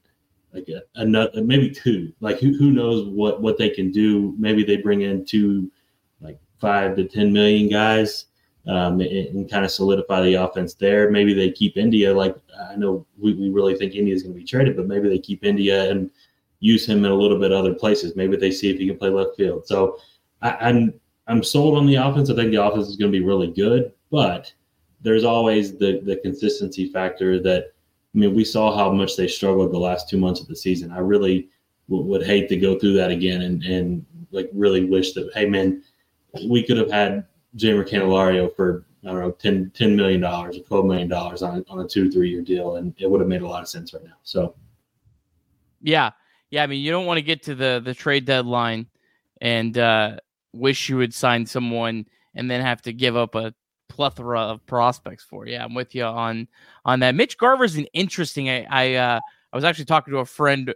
[0.53, 2.11] like a, another maybe two.
[2.19, 4.33] Like who who knows what what they can do?
[4.37, 5.71] Maybe they bring in two
[6.19, 8.25] like five to ten million guys
[8.67, 11.09] um, and, and, kind of solidify the offense there.
[11.09, 12.13] Maybe they keep India.
[12.13, 12.35] Like
[12.69, 15.19] I know we, we really think India is going to be traded, but maybe they
[15.19, 16.09] keep India and
[16.59, 18.15] use him in a little bit other places.
[18.15, 19.67] Maybe they see if he can play left field.
[19.67, 19.99] So
[20.41, 22.29] I, I'm I'm sold on the offense.
[22.29, 24.51] I think the offense is going to be really good, but
[25.01, 27.73] there's always the the consistency factor that
[28.15, 30.91] I mean we saw how much they struggled the last two months of the season.
[30.91, 31.49] I really
[31.89, 35.45] w- would hate to go through that again and and like really wish that hey
[35.45, 35.83] man
[36.49, 40.85] we could have had Jeimer Candelario for I don't know 10, $10 million or twelve
[40.85, 43.47] million dollars on on a two three year deal, and it would have made a
[43.47, 44.17] lot of sense right now.
[44.23, 44.55] So,
[45.81, 46.11] yeah,
[46.49, 46.63] yeah.
[46.63, 48.87] I mean, you don't want to get to the the trade deadline
[49.39, 50.17] and uh,
[50.53, 52.05] wish you would sign someone
[52.35, 53.53] and then have to give up a
[53.89, 55.47] plethora of prospects for.
[55.47, 56.47] Yeah, I'm with you on
[56.85, 57.15] on that.
[57.15, 58.49] Mitch Garver's an interesting.
[58.49, 59.19] I I, uh,
[59.51, 60.73] I was actually talking to a friend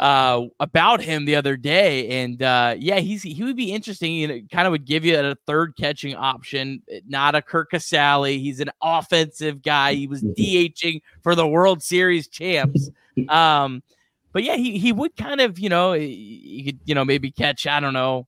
[0.00, 4.14] uh, about him the other day, and uh, yeah, he's he would be interesting.
[4.14, 8.40] You know, kind of would give you a third catching option, not a Curt Casali.
[8.40, 9.94] He's an offensive guy.
[9.94, 12.90] He was DHing for the World Series champs.
[13.28, 13.84] Um,
[14.32, 17.64] but yeah, he he would kind of you know he could you know maybe catch
[17.64, 18.26] I don't know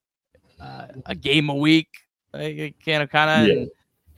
[0.60, 1.88] uh, a game a week,
[2.32, 3.68] kind of kind of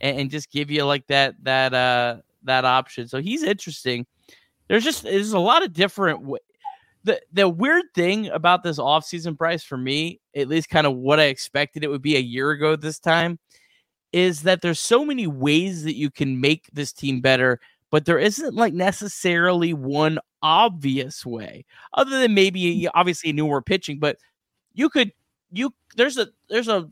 [0.01, 3.07] and, and just give you like that that uh that option.
[3.07, 4.05] So he's interesting.
[4.67, 6.29] There's just there's a lot of different
[7.03, 11.19] the the weird thing about this offseason Bryce for me, at least kind of what
[11.19, 13.39] I expected it would be a year ago this time,
[14.11, 18.19] is that there's so many ways that you can make this team better, but there
[18.19, 23.99] isn't like necessarily one obvious way, other than maybe obviously newer pitching.
[23.99, 24.17] But
[24.73, 25.11] you could
[25.51, 26.89] you there's a there's a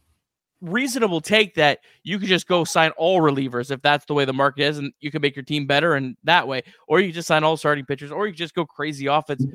[0.62, 4.34] reasonable take that you could just go sign all relievers if that's the way the
[4.34, 7.28] market is, and you can make your team better and that way, or you just
[7.28, 9.46] sign all starting pitchers, or you just go crazy offense.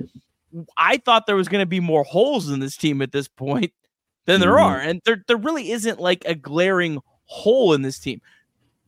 [0.77, 3.73] I thought there was going to be more holes in this team at this point
[4.27, 4.65] than there mm-hmm.
[4.65, 8.21] are, and there there really isn't like a glaring hole in this team.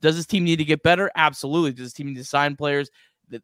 [0.00, 1.10] Does this team need to get better?
[1.16, 1.72] Absolutely.
[1.72, 2.90] Does this team need to sign players?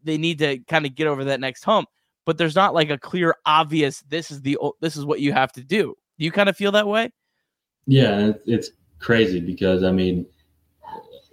[0.04, 1.88] They need to kind of get over that next hump.
[2.26, 4.02] But there's not like a clear, obvious.
[4.02, 5.96] This is the this is what you have to do.
[6.20, 7.10] Do you kind of feel that way?
[7.86, 10.26] Yeah, it's crazy because I mean,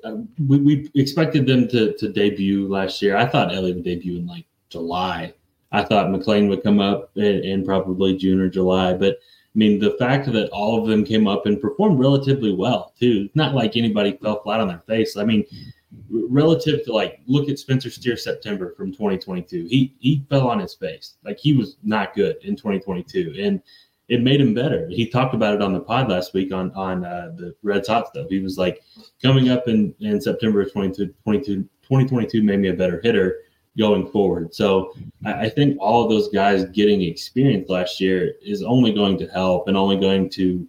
[0.04, 0.16] uh,
[0.48, 3.16] we, we expected them to to debut last year.
[3.16, 5.34] I thought Elly would debut in like July
[5.72, 8.94] I thought McLain would come up in, in, probably June or July.
[8.94, 12.94] But I mean, the fact that all of them came up and performed relatively well,
[13.00, 13.24] too.
[13.26, 15.18] It's not like anybody fell flat on their face.
[15.18, 15.46] I mean,
[16.10, 19.66] relative to like, look at Spencer Steer September from 2022.
[19.70, 21.16] He he fell on his face.
[21.24, 23.36] Like he was not good in 2022.
[23.40, 23.62] And
[24.10, 24.88] it made him better.
[24.90, 28.08] He talked about it on the pod last week on on uh, the Reds Hot
[28.08, 28.28] stuff.
[28.30, 28.82] He was like,
[29.22, 33.40] coming up in, in September of 2022, 2022 made me a better hitter
[33.78, 34.54] going forward.
[34.54, 34.94] So
[35.26, 39.68] I think all of those guys getting experience last year is only going to help
[39.68, 40.68] and only going to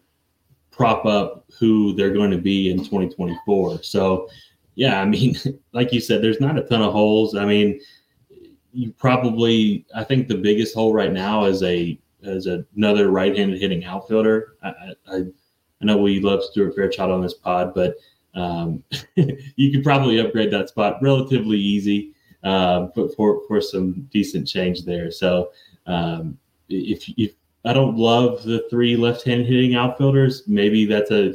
[0.71, 3.83] prop up who they're going to be in 2024.
[3.83, 4.29] So
[4.75, 5.37] yeah, I mean,
[5.73, 7.35] like you said, there's not a ton of holes.
[7.35, 7.81] I mean,
[8.73, 13.85] you probably I think the biggest hole right now is a as another right-handed hitting
[13.85, 14.55] outfielder.
[14.63, 17.95] I, I, I know we love Stuart Fairchild on this pod, but
[18.35, 18.83] um,
[19.57, 22.13] you could probably upgrade that spot relatively easy
[22.45, 25.11] uh, for for some decent change there.
[25.11, 25.51] So
[25.87, 27.33] um, if if
[27.65, 31.35] I don't love the three left-hand hitting outfielders, maybe that's a,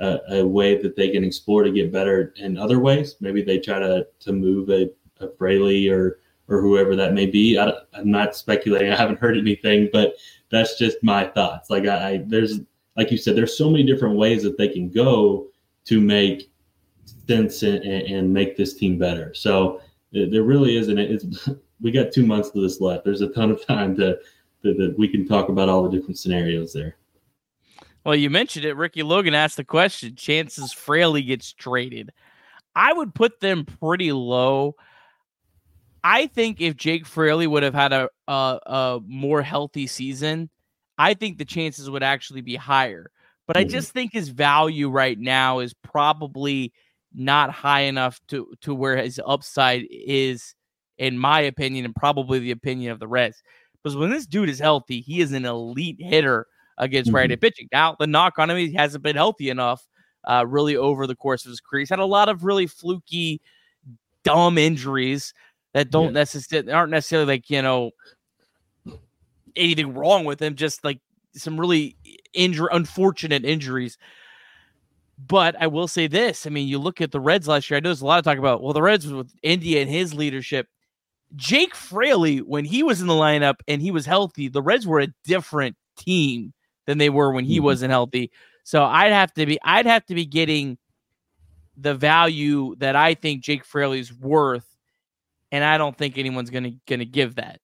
[0.00, 3.16] a, a way that they can explore to get better in other ways.
[3.20, 7.58] Maybe they try to to move a, a Fraley or or whoever that may be.
[7.58, 8.90] I, am not speculating.
[8.90, 10.14] I haven't heard anything, but
[10.50, 11.70] that's just my thoughts.
[11.70, 12.60] Like I, I there's
[12.96, 15.46] like you said, there's so many different ways that they can go
[15.84, 16.50] to make
[17.28, 19.32] sense and, and make this team better.
[19.34, 19.80] So
[20.12, 20.98] there really isn't.
[20.98, 21.48] It's,
[21.80, 23.04] we got two months of this left.
[23.04, 24.18] There's a ton of time to,
[24.62, 26.96] that we can talk about all the different scenarios there.
[28.04, 28.74] Well, you mentioned it.
[28.74, 32.10] Ricky Logan asked the question: chances Fraley gets traded.
[32.74, 34.74] I would put them pretty low.
[36.08, 40.48] I think if Jake Fraley would have had a, a, a more healthy season,
[40.96, 43.10] I think the chances would actually be higher.
[43.46, 46.72] But I just think his value right now is probably
[47.14, 50.54] not high enough to to where his upside is,
[50.96, 53.42] in my opinion, and probably the opinion of the Reds.
[53.82, 56.46] Because when this dude is healthy, he is an elite hitter
[56.78, 57.16] against mm-hmm.
[57.16, 57.68] right-handed pitching.
[57.70, 59.86] Now the knock on him, he hasn't been healthy enough,
[60.24, 61.80] uh, really over the course of his career.
[61.80, 63.42] He's had a lot of really fluky,
[64.24, 65.34] dumb injuries
[65.74, 66.10] that don't yeah.
[66.20, 67.90] necessarily aren't necessarily like you know
[69.56, 70.54] anything wrong with him.
[70.54, 71.00] Just like
[71.34, 71.96] some really
[72.32, 73.98] injury, unfortunate injuries
[75.18, 77.76] but I will say this: I mean, you look at the Reds last year.
[77.76, 80.14] I know there's a lot of talk about well, the Reds with India and his
[80.14, 80.68] leadership.
[81.36, 85.00] Jake Fraley, when he was in the lineup and he was healthy, the Reds were
[85.00, 86.54] a different team
[86.86, 87.64] than they were when he mm-hmm.
[87.64, 88.30] wasn't healthy.
[88.62, 90.78] So I'd have to be I'd have to be getting
[91.76, 94.66] the value that I think Jake Fraley's worth,
[95.52, 97.60] and I don't think anyone's gonna gonna give that.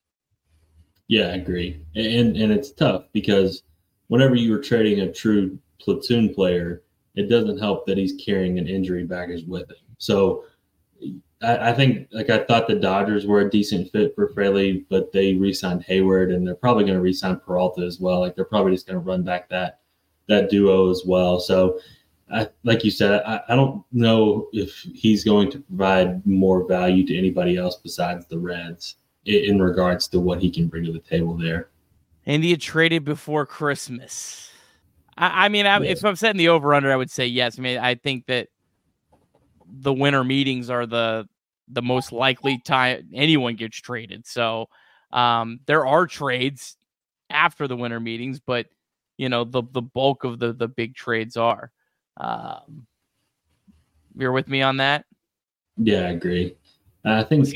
[1.09, 3.63] Yeah, I agree, and and it's tough because
[4.09, 6.83] whenever you are trading a true platoon player,
[7.15, 9.77] it doesn't help that he's carrying an injury baggage with him.
[9.99, 10.45] So
[11.43, 15.13] I, I, think like I thought the Dodgers were a decent fit for Fraley, but
[15.13, 18.21] they re-signed Heyward and they're probably going to re-sign Peralta as well.
[18.21, 19.81] Like they're probably just going to run back that
[20.29, 21.39] that duo as well.
[21.39, 21.79] So
[22.35, 27.07] I, like you said, I, I don't know if he's going to provide more value
[27.07, 30.93] to anybody else besides the Reds in, in regards to what he can bring to
[30.93, 31.69] the table there.
[32.27, 34.51] India traded before Christmas.
[35.17, 35.91] I, I mean, I, yeah.
[35.91, 37.59] if I'm setting the over under, I would say yes.
[37.59, 38.49] I mean, I think that
[39.67, 41.29] the winter meetings are the
[41.69, 44.27] the most likely time anyone gets traded.
[44.27, 44.69] So
[45.13, 46.77] um, there are trades
[47.31, 48.67] after the winter meetings, but
[49.17, 51.71] you know the the bulk of the the big trades are.
[52.17, 52.87] Um,
[54.17, 55.05] you're with me on that?
[55.77, 56.57] Yeah, I agree.
[57.05, 57.49] I think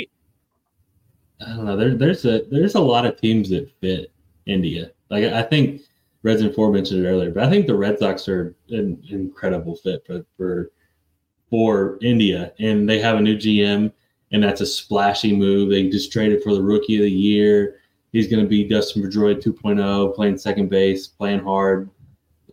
[1.41, 1.77] I don't know.
[1.77, 4.13] There, there's a there's a lot of teams that fit
[4.47, 4.91] India.
[5.11, 5.83] Like I think
[6.23, 9.77] Reds and Four mentioned it earlier, but I think the Red Sox are an incredible
[9.77, 10.71] fit for for
[11.49, 13.93] for India, and they have a new GM,
[14.33, 15.71] and that's a splashy move.
[15.71, 17.77] They just traded for the Rookie of the Year.
[18.13, 21.91] He's going to be Dustin Pedroia 2.0, playing second base, playing hard,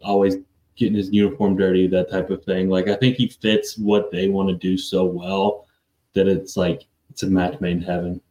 [0.03, 0.35] always
[0.75, 2.69] getting his uniform dirty, that type of thing.
[2.69, 5.67] Like I think he fits what they want to do so well
[6.13, 8.21] that it's like it's a match made in heaven.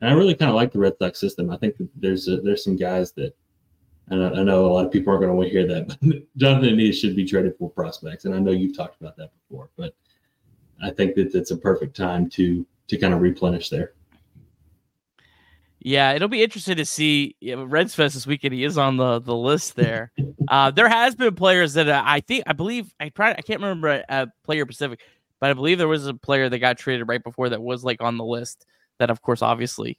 [0.00, 1.50] And I really kind of like the Red Sox system.
[1.50, 3.34] I think there's a, there's some guys that
[4.08, 5.96] and I, I, know a lot of people aren't going to want to hear that,
[6.02, 9.30] but Jonathan India should be traded for prospects, and I know you've talked about that
[9.32, 9.94] before, but
[10.82, 13.94] I think that it's a perfect time to to kind of replenish there.
[15.84, 18.54] Yeah, it'll be interesting to see Reds Fest this weekend.
[18.54, 20.12] He is on the the list there.
[20.48, 23.60] uh, there has been players that uh, I think I believe I probably I can't
[23.60, 25.00] remember a, player Pacific,
[25.40, 28.00] but I believe there was a player that got traded right before that was like
[28.00, 28.64] on the list.
[28.98, 29.98] That of course obviously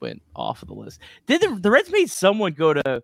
[0.00, 1.00] went off of the list.
[1.26, 3.02] Did the, the Reds made someone go to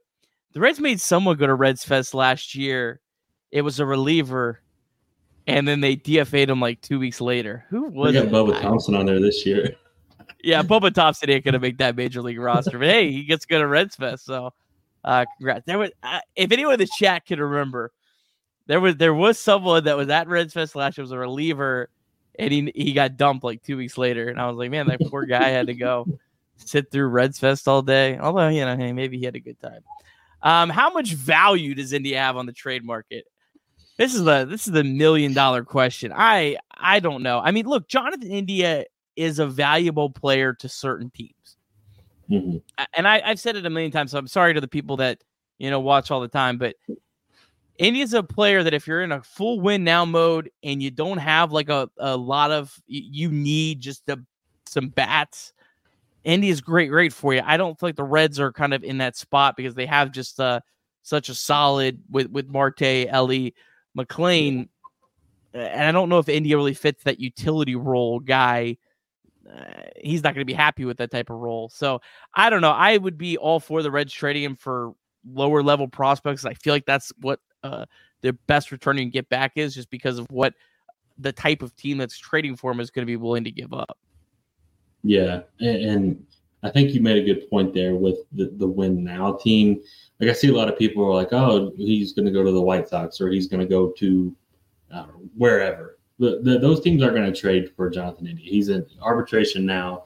[0.52, 3.00] the Reds made someone go to Reds Fest last year.
[3.52, 4.62] It was a reliever,
[5.46, 7.66] and then they DFA'd him like two weeks later.
[7.68, 8.32] Who was we got it?
[8.32, 9.76] Bubba Thompson on there this year.
[10.44, 13.48] Yeah, Bubba Thompson ain't gonna make that major league roster, but hey, he gets to
[13.48, 14.24] go to Reds Fest.
[14.24, 14.52] So,
[15.04, 15.64] uh, congrats.
[15.66, 17.92] There was, uh, if anyone in the chat can remember,
[18.66, 21.02] there was there was someone that was at Reds Fest last year.
[21.02, 21.88] Was a reliever,
[22.38, 24.28] and he he got dumped like two weeks later.
[24.28, 26.06] And I was like, man, that poor guy had to go
[26.56, 28.18] sit through Reds Fest all day.
[28.18, 29.80] Although you know, hey, maybe he had a good time.
[30.42, 33.24] Um, how much value does India have on the trade market?
[33.96, 36.12] This is the this is the million dollar question.
[36.14, 37.40] I I don't know.
[37.40, 38.84] I mean, look, Jonathan India
[39.16, 41.56] is a valuable player to certain teams,
[42.30, 42.58] mm-hmm.
[42.94, 44.12] and I, I've said it a million times.
[44.12, 45.22] So I'm sorry to the people that
[45.58, 46.76] you know watch all the time, but
[47.78, 51.18] India's a player that if you're in a full win now mode and you don't
[51.18, 54.18] have like a, a lot of you need just a,
[54.66, 55.54] some bats
[56.24, 57.42] Indy's great, great for you.
[57.44, 60.10] I don't feel like the Reds are kind of in that spot because they have
[60.10, 60.60] just uh,
[61.02, 63.54] such a solid with with Marte, Elly,
[63.96, 64.68] McLain,
[65.52, 68.78] and I don't know if India really fits that utility role guy.
[69.50, 71.68] Uh, he's not going to be happy with that type of role.
[71.68, 72.00] So
[72.34, 72.70] I don't know.
[72.70, 74.94] I would be all for the Reds trading him for
[75.30, 76.44] lower level prospects.
[76.44, 77.86] I feel like that's what uh,
[78.22, 80.54] the best return you get back is, just because of what
[81.18, 83.72] the type of team that's trading for him is going to be willing to give
[83.72, 83.98] up.
[85.02, 86.24] Yeah, and,
[86.62, 89.82] I think you made a good point there with the, the win now team.
[90.18, 92.50] Like I see a lot of people are like, oh, he's going to go to
[92.50, 94.34] the White Sox or he's going to go to
[94.90, 95.93] know, wherever.
[96.18, 98.46] The, the, those teams are going to trade for Jonathan India.
[98.48, 100.04] He's in arbitration now.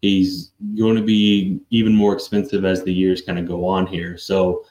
[0.00, 4.16] He's going to be even more expensive as the years kind of go on here.
[4.16, 4.64] So,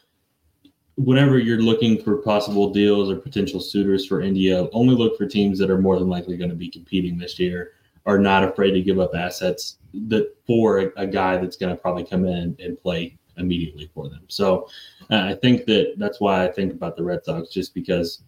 [0.95, 5.59] whenever you're looking for possible deals or potential suitors for India, only look for teams
[5.59, 7.73] that are more than likely going to be competing this year
[8.07, 9.77] are not afraid to give up assets
[10.07, 14.09] that for a, a guy that's going to probably come in and play immediately for
[14.09, 14.23] them.
[14.27, 14.69] So
[15.11, 18.23] uh, I think that that's why I think about the Red Sox, just because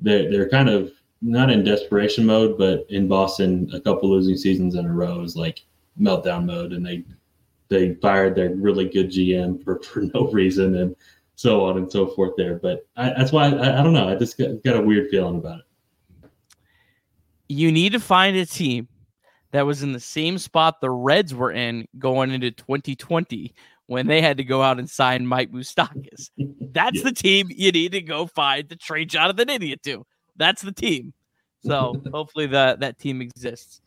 [0.00, 0.92] they're they're kind of
[1.22, 5.36] not in desperation mode, but in Boston, a couple losing seasons in a row is
[5.36, 5.64] like
[6.00, 7.04] meltdown mode, and they
[7.68, 10.96] they fired their really good GM for, for no reason, and
[11.34, 12.56] so on and so forth there.
[12.56, 14.08] But I, that's why I, I, don't know.
[14.08, 16.30] I just got, got a weird feeling about it.
[17.48, 18.88] You need to find a team
[19.52, 23.54] that was in the same spot the Reds were in going into 2020
[23.86, 26.30] when they had to go out and sign Mike Moustakas.
[26.72, 27.02] That's yeah.
[27.04, 30.04] the team you need to go find to trade Jonathan India to.
[30.36, 31.12] That's the team.
[31.64, 33.80] So hopefully that that team exists.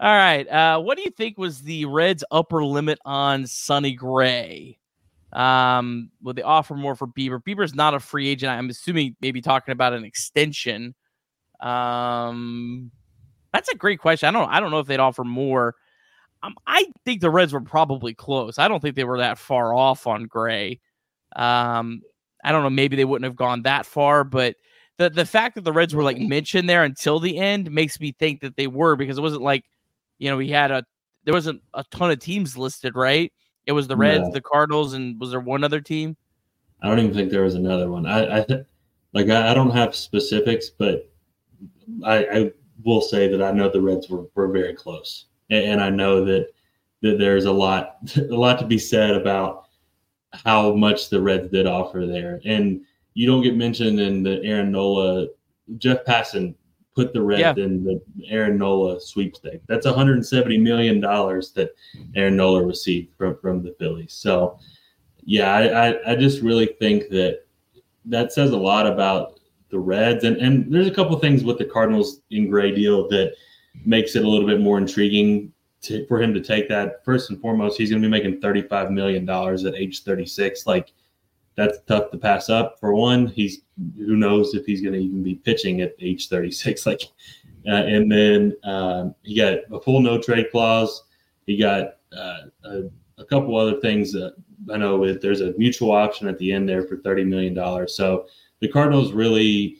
[0.00, 0.48] All right.
[0.48, 4.78] Uh, what do you think was the Reds' upper limit on Sonny Gray?
[5.32, 7.42] Um, will they offer more for Bieber?
[7.42, 8.50] Bieber's not a free agent.
[8.50, 10.94] I'm assuming maybe talking about an extension.
[11.60, 12.90] Um,
[13.52, 14.28] that's a great question.
[14.28, 14.50] I don't.
[14.50, 15.76] I don't know if they'd offer more.
[16.42, 18.58] Um, I think the Reds were probably close.
[18.58, 20.80] I don't think they were that far off on Gray.
[21.36, 22.02] Um,
[22.44, 22.70] I don't know.
[22.70, 24.56] Maybe they wouldn't have gone that far, but
[25.02, 28.12] the the fact that the Reds were like mentioned there until the end makes me
[28.18, 29.64] think that they were because it wasn't like
[30.18, 30.84] you know, we had a
[31.24, 33.32] there wasn't a ton of teams listed, right?
[33.66, 34.32] It was the Reds, no.
[34.32, 36.16] the Cardinals, and was there one other team?
[36.80, 38.06] I don't even think there was another one.
[38.06, 38.64] I, I th-
[39.14, 41.08] like I, I, don't have specifics, but
[42.04, 42.52] I, I,
[42.84, 46.24] will say that I know the Reds were, were very close, and, and I know
[46.24, 46.48] that
[47.02, 49.66] that there's a lot a lot to be said about
[50.32, 52.84] how much the Reds did offer there, and
[53.14, 55.26] you don't get mentioned in the Aaron Nola.
[55.78, 56.54] Jeff Passan
[56.94, 57.64] put the Reds yeah.
[57.64, 59.60] in the Aaron Nola sweepstake.
[59.66, 61.74] That's 170 million dollars that
[62.14, 64.12] Aaron Nola received from from the Phillies.
[64.12, 64.58] So,
[65.24, 67.44] yeah, I, I, I just really think that
[68.04, 69.40] that says a lot about
[69.70, 73.34] the Reds, and and there's a couple things with the Cardinals in Gray deal that
[73.84, 75.52] makes it a little bit more intriguing
[75.82, 77.04] to, for him to take that.
[77.04, 80.66] First and foremost, he's going to be making 35 million dollars at age 36.
[80.66, 80.92] Like
[81.56, 82.78] that's tough to pass up.
[82.80, 83.62] For one, he's
[83.96, 86.86] who knows if he's going to even be pitching at age 36.
[86.86, 87.02] Like,
[87.64, 91.04] uh, and then um, he got a full no trade clause.
[91.46, 92.82] He got uh, a,
[93.18, 94.10] a, couple other things.
[94.12, 94.34] That
[94.72, 97.96] I know there's a mutual option at the end there for 30 million dollars.
[97.96, 98.26] So
[98.58, 99.76] the Cardinals really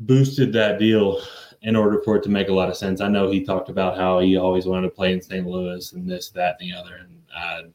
[0.00, 1.20] boosted that deal
[1.62, 3.00] in order for it to make a lot of sense.
[3.00, 5.46] I know he talked about how he always wanted to play in St.
[5.46, 6.96] Louis and this, that, and the other.
[6.96, 7.68] And uh,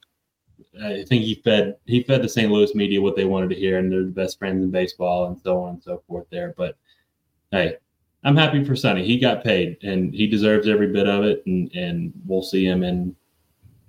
[0.84, 2.51] I think he fed he fed the St.
[2.51, 5.39] Louis media what they wanted to hear, and they're the best friends in baseball, and
[5.39, 6.28] so on and so forth.
[6.30, 6.78] There, but
[7.51, 7.78] hey,
[8.23, 9.05] I'm happy for Sonny.
[9.05, 11.43] He got paid, and he deserves every bit of it.
[11.45, 13.15] And and we'll see him in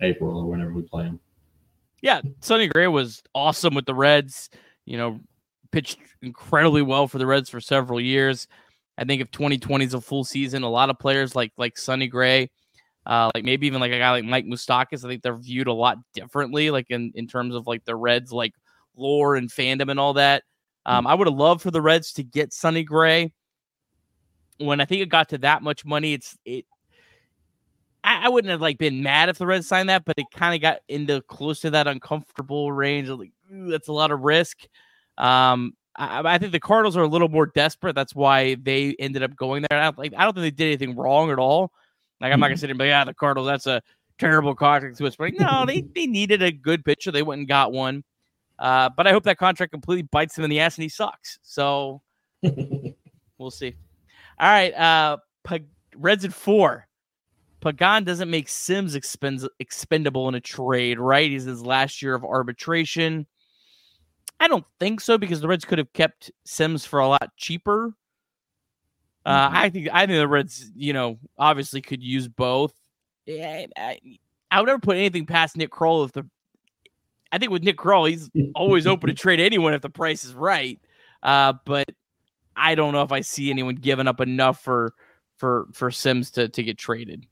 [0.00, 1.20] April or whenever we play him.
[2.02, 4.50] Yeah, Sonny Gray was awesome with the Reds.
[4.84, 5.20] You know,
[5.72, 8.46] pitched incredibly well for the Reds for several years.
[8.98, 12.06] I think if 2020 is a full season, a lot of players like like Sonny
[12.06, 12.50] Gray
[13.06, 15.72] uh, like maybe even like a guy like Mike Moustakas, I think they're viewed a
[15.72, 18.52] lot differently, like in, in terms of like the Reds like
[18.96, 20.42] lore and fandom and all that.
[20.84, 21.06] Um.
[21.06, 23.32] I would have loved for the Reds to get Sonny Gray.
[24.58, 26.64] When I think it got to that much money, it's it.
[28.02, 30.54] I, I wouldn't have like been mad if the Reds signed that, but it kind
[30.54, 33.08] of got into close to that uncomfortable range.
[33.08, 34.58] Of like ooh, that's a lot of risk.
[35.18, 37.94] Um, I, I, think the Cardinals are a little more desperate.
[37.94, 39.80] That's why they ended up going there.
[39.80, 41.72] I like I don't think they did anything wrong at all.
[42.20, 42.60] Like I'm not gonna mm-hmm.
[42.60, 43.82] sit and be, yeah, the Cardinals, that's a
[44.18, 45.16] terrible contract to us.
[45.16, 47.10] But no, they they needed a good pitcher.
[47.10, 48.04] They went and got one.
[48.58, 51.38] Uh, but I hope that contract completely bites him in the ass and he sucks.
[51.42, 52.00] So
[53.38, 53.74] we'll see.
[54.38, 56.86] All right, uh, P- Reds at four.
[57.60, 61.30] Pagán doesn't make Sims expend- expendable in a trade, right?
[61.30, 63.26] He's his last year of arbitration.
[64.38, 67.94] I don't think so because the Reds could have kept Sims for a lot cheaper.
[69.26, 69.56] Uh, mm-hmm.
[69.56, 72.72] I think I think the Reds, you know, obviously could use both.
[73.28, 73.98] I, I,
[74.52, 76.24] I would never put anything past Nick Krall if the.
[77.32, 80.32] I think with Nick Krall, he's always open to trade anyone if the price is
[80.32, 80.80] right.
[81.24, 81.88] Uh, but
[82.54, 84.94] I don't know if I see anyone giving up enough for
[85.38, 87.26] for for Sims to to get traded.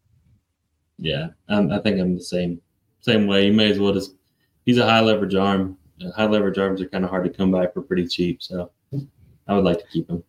[0.98, 2.60] Yeah, um, I think I'm the same
[3.02, 3.46] same way.
[3.46, 4.16] You may as well just.
[4.66, 5.78] He's a high leverage arm.
[6.16, 8.72] High leverage arms are kind of hard to come by for pretty cheap, so
[9.46, 10.24] I would like to keep him.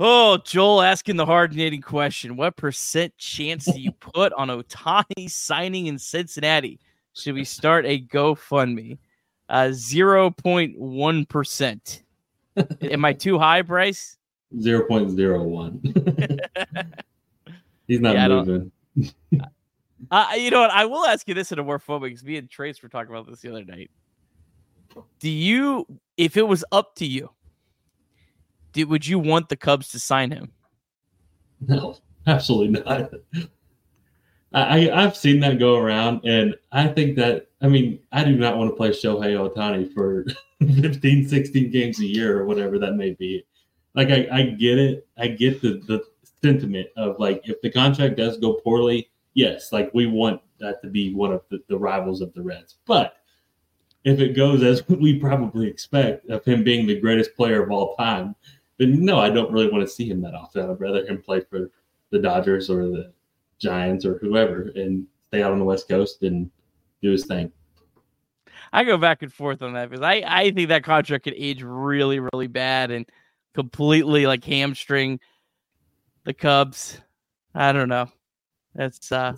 [0.00, 2.36] Oh, Joel asking the hard hitting question.
[2.36, 6.80] What percent chance do you put on Ohtani signing in Cincinnati?
[7.12, 8.98] Should we start a GoFundMe?
[9.48, 12.02] Uh, 0.1%.
[12.90, 14.18] Am I too high, Bryce?
[14.56, 16.40] 0.01.
[17.86, 18.72] He's not yeah, moving.
[20.10, 20.70] uh, you know what?
[20.70, 22.88] I will ask you this in a more fun way because me and Trace were
[22.88, 23.92] talking about this the other night.
[25.20, 25.86] Do you,
[26.16, 27.30] if it was up to you,
[28.82, 30.50] would you want the Cubs to sign him?
[31.60, 31.96] No,
[32.26, 33.12] absolutely not.
[34.52, 38.56] I, I've seen that go around, and I think that, I mean, I do not
[38.56, 40.26] want to play Shohei Ohtani for
[40.60, 43.44] 15, 16 games a year or whatever that may be.
[43.94, 45.08] Like, I, I get it.
[45.18, 46.04] I get the, the
[46.42, 50.88] sentiment of like, if the contract does go poorly, yes, like we want that to
[50.88, 52.76] be one of the, the rivals of the Reds.
[52.86, 53.16] But
[54.04, 57.96] if it goes as we probably expect of him being the greatest player of all
[57.96, 58.36] time,
[58.78, 60.68] then no, I don't really want to see him that often.
[60.68, 61.70] I'd rather him play for
[62.10, 63.12] the Dodgers or the
[63.58, 66.50] Giants or whoever and stay out on the West Coast and
[67.02, 67.50] do his thing.
[68.72, 71.62] I go back and forth on that because I, I think that contract could age
[71.62, 73.06] really, really bad and
[73.54, 75.20] completely like hamstring
[76.24, 77.00] the Cubs.
[77.54, 78.10] I don't know.
[78.74, 79.36] That's uh,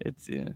[0.00, 0.48] it's yeah.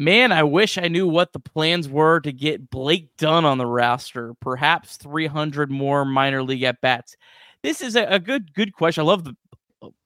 [0.00, 3.66] Man, I wish I knew what the plans were to get Blake Dunn on the
[3.66, 4.32] roster.
[4.40, 7.18] Perhaps 300 more minor league at bats.
[7.62, 9.02] This is a, a good good question.
[9.02, 9.36] I love the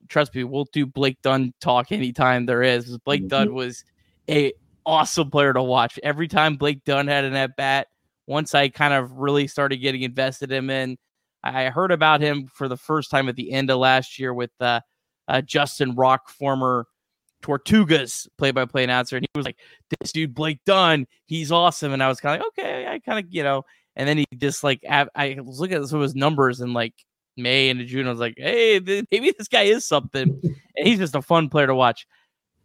[0.09, 2.99] trust me, we'll do Blake Dunn talk anytime there is.
[3.05, 3.28] Blake mm-hmm.
[3.28, 3.84] Dunn was
[4.28, 4.53] a
[4.84, 5.97] awesome player to watch.
[6.03, 7.86] Every time Blake Dunn had an at bat,
[8.26, 10.99] once I kind of really started getting invested in him in,
[11.45, 14.51] I heard about him for the first time at the end of last year with
[14.59, 14.80] uh,
[15.28, 16.88] uh, Justin Rock, former
[17.45, 19.59] Tortugas play-by-play announcer, and he was like,
[20.01, 23.18] "This dude Blake Dunn, he's awesome." And I was kind of like, "Okay, I kind
[23.18, 23.64] of you know."
[23.97, 25.07] And then he just like I
[25.42, 26.95] was looking at some of his numbers in like
[27.36, 28.07] May and June.
[28.07, 28.80] I was like, hey,
[29.11, 30.40] maybe this guy is something.
[30.42, 32.07] and he's just a fun player to watch.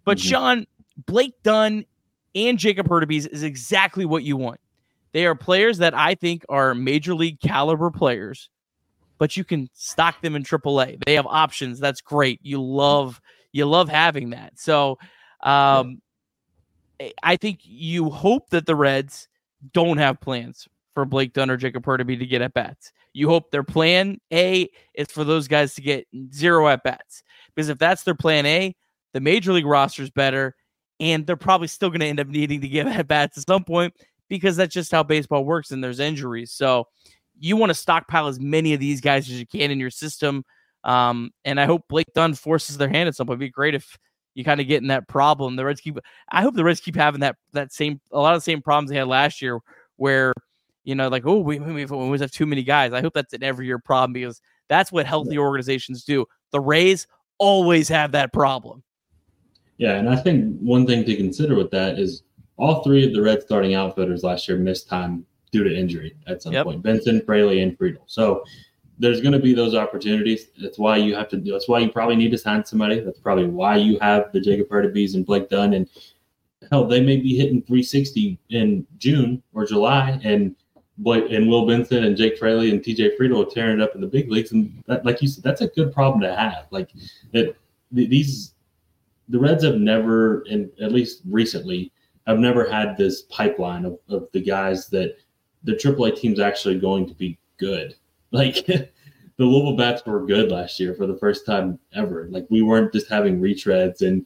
[0.06, 0.28] But mm-hmm.
[0.28, 0.68] Sean,
[1.06, 1.86] Blake Dunn
[2.36, 4.60] and Jacob Hurtubise is exactly what you want.
[5.12, 8.50] They are players that I think are major league caliber players,
[9.18, 11.04] but you can stock them in AAA.
[11.06, 11.80] They have options.
[11.80, 12.40] That's great.
[12.44, 13.20] You love
[13.52, 14.60] you love having that.
[14.60, 14.98] So
[15.42, 16.02] um,
[17.24, 19.28] I think you hope that the Reds
[19.74, 22.92] don't have plans for Blake Dunn or Jacob Hurtubise to get at bats.
[23.14, 27.24] You hope their plan A is for those guys to get zero at bats.
[27.56, 28.76] Because if that's their plan A,
[29.14, 30.56] the major league roster is better,
[31.00, 33.64] and they're probably still going to end up needing to get at bats at some
[33.64, 33.94] point
[34.28, 36.52] because that's just how baseball works and there's injuries.
[36.52, 36.88] So
[37.40, 40.46] you want to stockpile as many of these guys as you can in your system.
[40.84, 43.38] Um, and I hope Blake Dunn forces their hand at some point.
[43.38, 43.98] It'd be great if
[44.34, 45.56] you kind of get in that problem.
[45.56, 45.98] The Reds keep
[46.30, 48.90] I hope the Reds keep having that that same a lot of the same problems
[48.90, 49.60] they had last year
[49.98, 50.34] where
[50.90, 52.94] you know, like, oh, we, we, we always have too many guys.
[52.94, 56.26] I hope that's an every year problem because that's what healthy organizations do.
[56.52, 57.06] The Rays
[57.38, 58.82] always have that problem.
[59.78, 62.24] Yeah, and I think one thing to consider with that is
[62.58, 66.42] all three of the Red starting outfielders last year missed time due to injury at
[66.42, 66.66] some yep.
[66.66, 66.82] point.
[66.82, 68.02] Benson, Fraley, and Friedl.
[68.08, 68.44] So
[69.00, 70.48] there's going to be those opportunities.
[70.62, 71.38] That's why you have to.
[71.38, 71.52] do.
[71.52, 73.00] That's why you probably need to sign somebody.
[73.00, 75.74] That's probably why you have the Jacob Hurtubise and Blake Dunn.
[75.74, 75.90] And
[76.70, 80.56] hell, they may be hitting 360 in June or July, and
[80.98, 84.02] Blake and Will Benson and Jake Fraley and TJ Friedl are tearing it up in
[84.02, 86.68] the big leagues, and that, like you said, that's a good problem to have.
[86.72, 86.92] Like
[87.32, 87.56] that,
[87.92, 88.54] these
[89.30, 91.92] the Reds have never, and at least recently,
[92.28, 95.16] have never had this pipeline of, of the guys that
[95.64, 97.96] the AAA team's actually going to be good.
[98.32, 98.92] Like the
[99.40, 102.28] Louisville Bats were good last year for the first time ever.
[102.30, 104.24] Like we weren't just having retreads and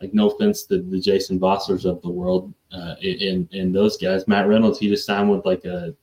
[0.00, 4.26] like no offense to the Jason Voslers of the world uh, and and those guys.
[4.26, 5.94] Matt Reynolds, he just signed with like a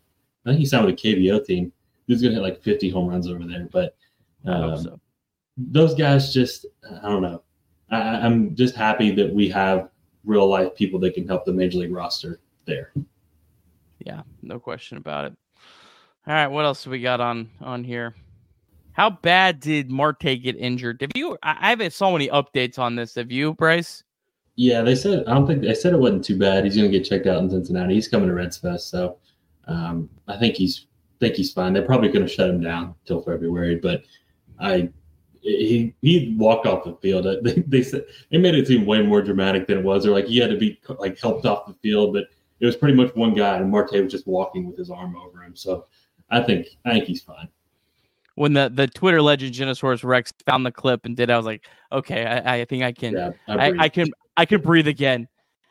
[0.46, 1.72] I think he signed with a KBO team.
[2.08, 3.68] He's going to hit like 50 home runs over there.
[3.72, 3.96] But
[4.46, 5.00] um, so.
[5.58, 6.66] those guys just,
[7.04, 7.44] I don't know.
[7.92, 9.90] I, I'm just happy that we have
[10.24, 12.94] real life people that can help the major league roster there.
[14.06, 15.34] Yeah, no question about it.
[16.28, 18.16] All right, what else do we got on on here?
[18.92, 21.02] How bad did Marte get injured?
[21.02, 21.38] Have you?
[21.42, 23.16] I haven't saw any updates on this.
[23.16, 24.04] Have you, Bryce?
[24.56, 26.66] Yeah, they said I don't think they said it wasn't too bad.
[26.66, 27.94] He's going to get checked out in Cincinnati.
[27.94, 29.18] He's coming to Reds Fest, so
[29.68, 30.88] um, I think he's
[31.20, 31.74] think he's fine.
[31.74, 34.04] They're probably going to shut him down till February, but
[34.60, 34.90] I
[35.42, 37.26] he he walked off the field.
[37.44, 40.04] They, they said they made it seem way more dramatic than it was.
[40.04, 42.26] They're like he had to be like helped off the field, but
[42.60, 45.42] it was pretty much one guy, and Marte was just walking with his arm over
[45.42, 45.56] him.
[45.56, 45.86] So
[46.32, 47.50] I think I think he's fine.
[48.36, 51.66] When the, the Twitter legend Genosaurus Rex found the clip and did, I was like,
[51.92, 54.08] okay, I, I think I can, yeah, I, I, I, can,
[54.38, 55.28] I can breathe again.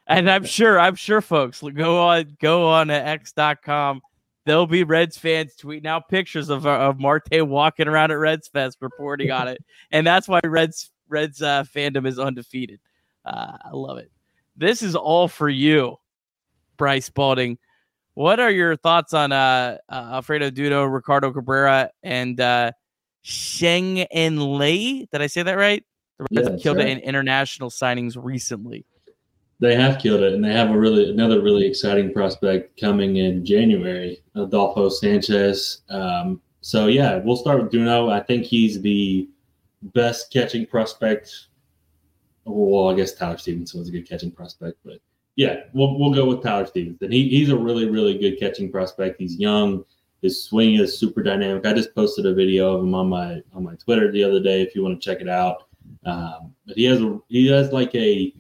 [0.06, 4.02] And I'm sure, I'm sure, folks, go on, go on to X.com.
[4.44, 8.48] There'll be Reds fans tweeting out pictures of uh, of Marte walking around at Reds
[8.48, 12.80] Fest, reporting on it, and that's why Reds Reds uh, fandom is undefeated.
[13.26, 14.11] Uh, I love it.
[14.56, 15.96] This is all for you,
[16.78, 17.59] Bryce Spalding.
[18.19, 22.73] What are your thoughts on uh, uh Alfredo Duno, Ricardo Cabrera, and uh,
[23.23, 25.07] Sheng En Lei?
[25.12, 25.85] Did I say that right?
[26.19, 26.89] The Reds yeah, killed right.
[26.89, 28.85] it in international signings recently.
[29.61, 33.47] They have killed it, and they have a really another really exciting prospect coming in
[33.47, 35.83] January, Adolfo Sanchez.
[35.89, 38.12] Um, so yeah, we'll start with Duno.
[38.12, 39.29] I think he's the
[39.95, 41.47] best catching prospect.
[42.45, 44.99] Well, I guess Tyler Stephenson was a good catching prospect, but
[45.39, 47.12] yeah, we'll we'll go with Tyler Stephenson.
[47.12, 49.20] He, he's a really really good catching prospect.
[49.20, 49.84] He's young.
[50.20, 51.64] His swing is super dynamic.
[51.64, 54.62] I just posted a video of him on my on my Twitter the other day.
[54.62, 55.68] If you want to check it out,
[56.05, 58.34] um, but he has a he has like a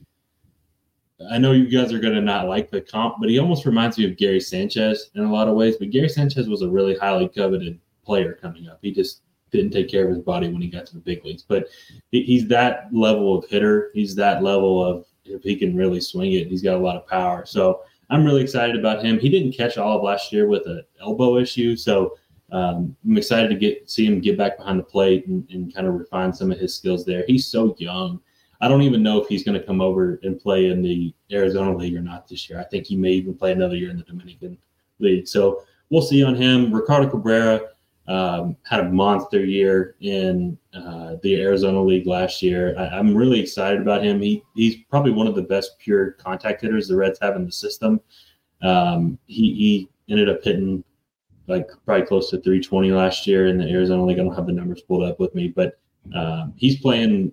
[1.30, 4.04] I know you guys are to not like the comp, but he almost reminds me
[4.04, 5.76] of Gary Sanchez in a lot of ways.
[5.76, 8.80] But Gary Sanchez was a really highly coveted player coming up.
[8.82, 9.22] He just
[9.52, 11.44] didn't take care of his body when he got to the big leagues.
[11.44, 11.68] But
[12.10, 13.92] he's that level of hitter.
[13.94, 17.06] He's that level of if he can really swing it, he's got a lot of
[17.06, 17.44] power.
[17.46, 19.18] So I'm really excited about him.
[19.18, 22.16] He didn't catch all of last year with an elbow issue, so
[22.50, 25.86] um, I'm excited to get see him get back behind the plate and, and kind
[25.86, 27.24] of refine some of his skills there.
[27.26, 28.20] He's so young.
[28.60, 31.76] I don't even know if he's going to come over and play in the Arizona
[31.76, 32.58] League or not this year.
[32.58, 34.58] I think he may even play another year in the Dominican
[34.98, 35.28] League.
[35.28, 36.72] So we'll see on him.
[36.72, 37.60] Ricardo Cabrera
[38.08, 42.74] um, had a monster year in uh, the Arizona League last year.
[42.78, 44.20] I, am really excited about him.
[44.20, 47.52] He he's probably one of the best pure contact hitters the Reds have in the
[47.52, 48.00] system.
[48.62, 50.82] Um, he, he ended up hitting
[51.48, 54.18] like probably close to 320 last year in the Arizona League.
[54.18, 55.78] I don't have the numbers pulled up with me, but
[56.14, 57.32] um, he's playing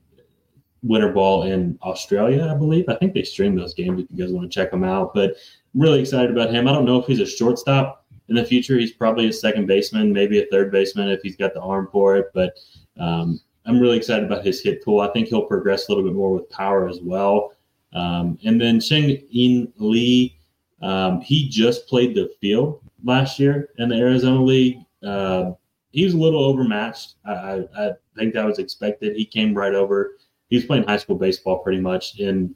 [0.84, 2.86] winter ball in Australia, I believe.
[2.90, 5.14] I think they stream those games if you guys want to check them out.
[5.14, 5.32] But
[5.74, 6.68] I'm really excited about him.
[6.68, 8.78] I don't know if he's a shortstop in the future.
[8.78, 12.16] He's probably a second baseman, maybe a third baseman if he's got the arm for
[12.16, 12.28] it.
[12.34, 12.58] But
[13.00, 15.02] um, I'm really excited about his hit tool.
[15.02, 17.54] I think he'll progress a little bit more with power as well.
[17.94, 20.38] Um, and then Cheng In Lee,
[20.82, 24.78] um, he just played the field last year in the Arizona League.
[25.04, 25.54] Uh,
[25.96, 27.16] a little overmatched.
[27.26, 29.16] I, I, I, think that was expected.
[29.16, 30.18] He came right over.
[30.50, 32.56] He was playing high school baseball pretty much in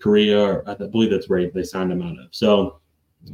[0.00, 0.62] Korea.
[0.66, 2.28] I believe that's where they signed him out of.
[2.30, 2.80] So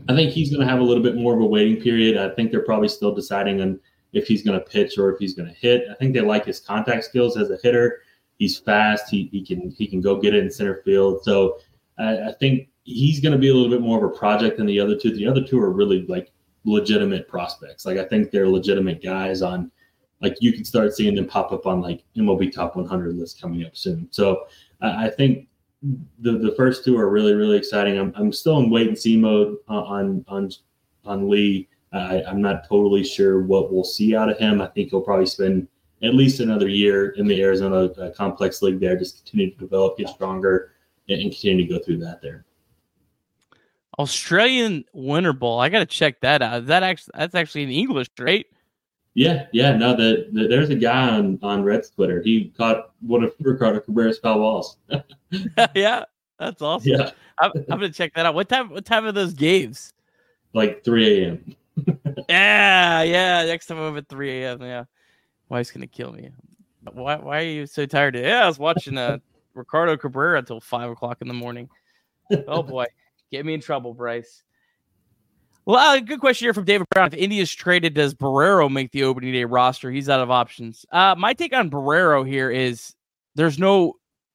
[0.09, 2.17] I think he's going to have a little bit more of a waiting period.
[2.17, 3.81] I think they're probably still deciding on
[4.13, 5.85] if he's going to pitch or if he's going to hit.
[5.91, 8.01] I think they like his contact skills as a hitter.
[8.39, 9.09] He's fast.
[9.11, 11.23] He, he can he can go get it in center field.
[11.25, 11.59] So
[11.99, 14.67] I, I think he's going to be a little bit more of a project than
[14.67, 15.15] the other two.
[15.15, 16.33] The other two are really like
[16.65, 17.87] legitimate prospects.
[17.87, 19.71] Like I think they're legitimate guys on
[20.21, 23.65] like you can start seeing them pop up on like MLB top 100 list coming
[23.65, 24.09] up soon.
[24.11, 24.47] So
[24.81, 25.49] I, I think
[25.83, 27.99] the the first two are really really exciting.
[27.99, 30.51] I'm, I'm still in wait and see mode on on
[31.05, 31.69] on Lee.
[31.93, 34.61] I, I'm not totally sure what we'll see out of him.
[34.61, 35.69] I think he'll probably spend
[36.03, 39.97] at least another year in the Arizona uh, Complex League there, just continue to develop,
[39.97, 40.73] get stronger,
[41.09, 42.45] and, and continue to go through that there.
[43.99, 45.59] Australian Winter Ball.
[45.59, 46.63] I got to check that out.
[46.63, 48.47] Is that actually that's actually in English, right?
[49.17, 49.75] Yeah, yeah.
[49.75, 52.21] No, the, the, there's a guy on on Red's Twitter.
[52.23, 54.77] He caught one of Ricardo Cabrera's foul balls.
[55.75, 56.05] yeah,
[56.39, 56.93] that's awesome.
[56.93, 58.35] Yeah, I'm, I'm, gonna check that out.
[58.35, 58.69] What time?
[58.69, 59.95] What time are those games?
[60.53, 61.57] Like 3 a.m.
[62.29, 63.45] yeah, yeah.
[63.47, 64.61] Next time I'm at 3 a.m.
[64.61, 64.85] Yeah,
[65.49, 66.29] wife's gonna kill me.
[66.93, 67.17] Why?
[67.17, 68.17] Why are you so tired?
[68.17, 69.17] Yeah, I was watching uh,
[69.55, 71.71] Ricardo Cabrera until five o'clock in the morning.
[72.47, 72.85] Oh boy.
[73.33, 74.43] Get me in trouble, Bryce.
[75.67, 77.09] Well, uh, good question here from David Brown.
[77.09, 79.91] If India's traded, does Barrero make the opening day roster?
[79.91, 80.87] He's out of options.
[80.93, 82.95] Uh, my take on Barrero here is
[83.35, 83.95] there's no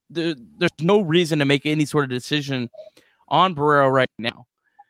[0.09, 2.69] there, there's no reason to make any sort of decision
[3.29, 4.45] on Barrero right now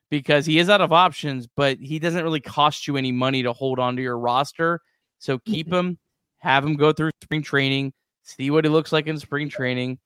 [0.10, 3.54] because he is out of options, but he doesn't really cost you any money to
[3.54, 4.82] hold onto your roster.
[5.20, 5.90] So keep mm-hmm.
[5.90, 6.00] him,
[6.40, 10.00] have him go through spring training, see what he looks like in spring training.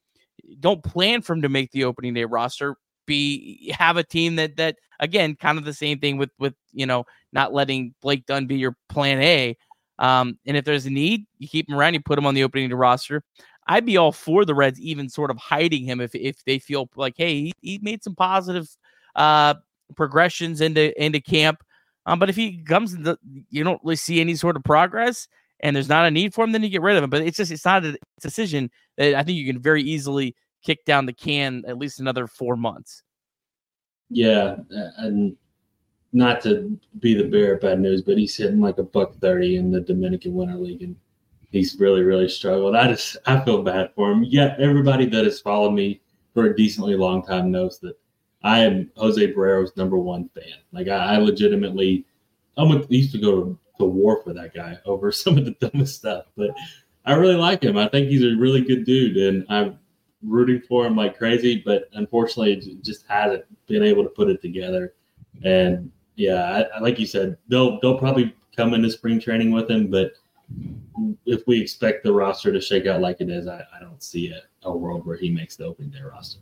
[0.59, 2.75] Don't plan for him to make the opening day roster
[3.05, 6.85] be have a team that that again kind of the same thing with with you
[6.85, 9.57] know not letting Blake Dunn be your plan A.
[9.97, 12.43] Um, and if there's a need, you keep him around, you put him on the
[12.43, 13.23] opening to roster.
[13.67, 16.89] I'd be all for the Reds even sort of hiding him if if they feel
[16.95, 18.67] like, hey, he, he made some positive
[19.15, 19.55] uh
[19.95, 21.63] progressions into into camp.
[22.05, 23.17] Um, but if he comes, the,
[23.49, 25.27] you don't really see any sort of progress,
[25.61, 27.09] and there's not a need for him, then you get rid of him.
[27.09, 30.35] But it's just it's not a decision that I think you can very easily
[30.66, 33.03] kick down the can at least another four months.
[34.09, 34.57] Yeah,
[34.97, 35.36] and
[36.13, 39.57] not to be the bearer of bad news, but he's hitting like a buck thirty
[39.57, 40.95] in the Dominican Winter League, and
[41.51, 42.76] he's really, really struggled.
[42.76, 44.24] I just I feel bad for him.
[44.24, 46.01] Yet everybody that has followed me
[46.34, 47.97] for a decently long time knows that
[48.43, 50.59] I am Jose Barrero's number one fan.
[50.72, 52.05] Like I, I legitimately,
[52.57, 55.95] I used to go to, to war for that guy over some of the dumbest
[55.95, 56.51] stuff, but
[57.05, 57.78] I really like him.
[57.78, 59.80] I think he's a really good dude, and I'm
[60.26, 64.93] rooting for him like crazy, but unfortunately, just hasn't been able to put it together.
[65.43, 69.88] And yeah, I, like you said, they'll they'll probably come into spring training with him,
[69.88, 70.13] but
[71.26, 74.32] if we expect the roster to shake out like it is, I, I don't see
[74.32, 76.39] a, a world where he makes the opening day roster.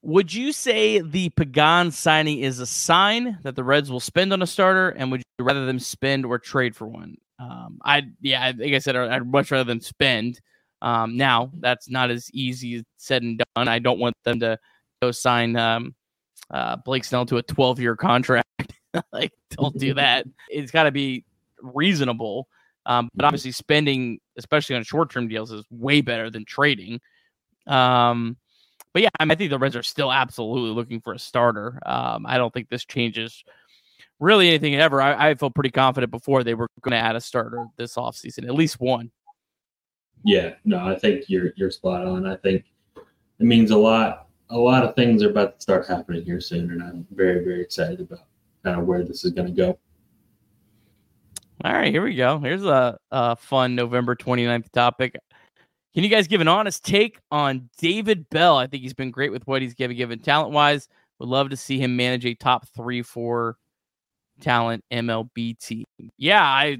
[0.00, 4.40] Would you say the Pagán signing is a sign that the Reds will spend on
[4.40, 7.18] a starter, and would you rather them spend or trade for one?
[7.38, 10.40] Um, I yeah, like I said, I'd much rather them spend.
[10.82, 13.68] Um, now that's not as easy said and done.
[13.68, 14.58] I don't want them to
[15.00, 15.94] go sign um,
[16.50, 18.48] uh, Blake Snell to a 12 year contract.
[19.12, 20.26] like, don't do that.
[20.50, 21.24] It's got to be
[21.62, 22.48] reasonable.
[22.84, 27.00] Um, but obviously, spending, especially on short term deals, is way better than trading.
[27.68, 28.36] Um,
[28.92, 31.78] but yeah, I, mean, I think the Reds are still absolutely looking for a starter.
[31.86, 33.44] Um, I don't think this changes
[34.18, 35.00] really anything ever.
[35.00, 38.46] I, I felt pretty confident before they were going to add a starter this offseason,
[38.46, 39.12] at least one.
[40.24, 42.26] Yeah, no, I think you're you're spot on.
[42.26, 42.64] I think
[42.96, 44.28] it means a lot.
[44.50, 47.60] A lot of things are about to start happening here soon, and I'm very very
[47.60, 48.26] excited about
[48.62, 49.78] kind of where this is going to go.
[51.64, 52.38] All right, here we go.
[52.38, 55.16] Here's a, a fun November 29th topic.
[55.94, 58.56] Can you guys give an honest take on David Bell?
[58.56, 60.88] I think he's been great with what he's given, given talent wise.
[61.18, 63.58] Would love to see him manage a top three, four
[64.40, 65.84] talent MLB team.
[66.16, 66.78] Yeah, I,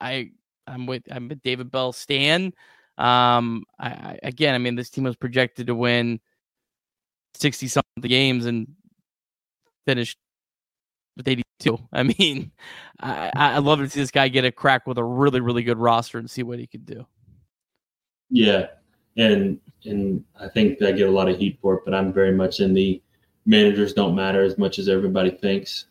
[0.00, 0.30] I,
[0.68, 1.92] I'm with I'm with David Bell.
[1.92, 2.52] Stan.
[2.96, 6.20] Um, I, I again, I mean, this team was projected to win
[7.34, 8.66] sixty something games and
[9.86, 10.18] finished
[11.16, 11.78] with 82.
[11.92, 12.52] I mean,
[13.00, 15.78] I, I love to see this guy get a crack with a really, really good
[15.78, 17.06] roster and see what he could do.
[18.30, 18.66] Yeah,
[19.16, 22.32] and and I think I get a lot of heat for it, but I'm very
[22.32, 23.02] much in the
[23.46, 25.86] managers don't matter as much as everybody thinks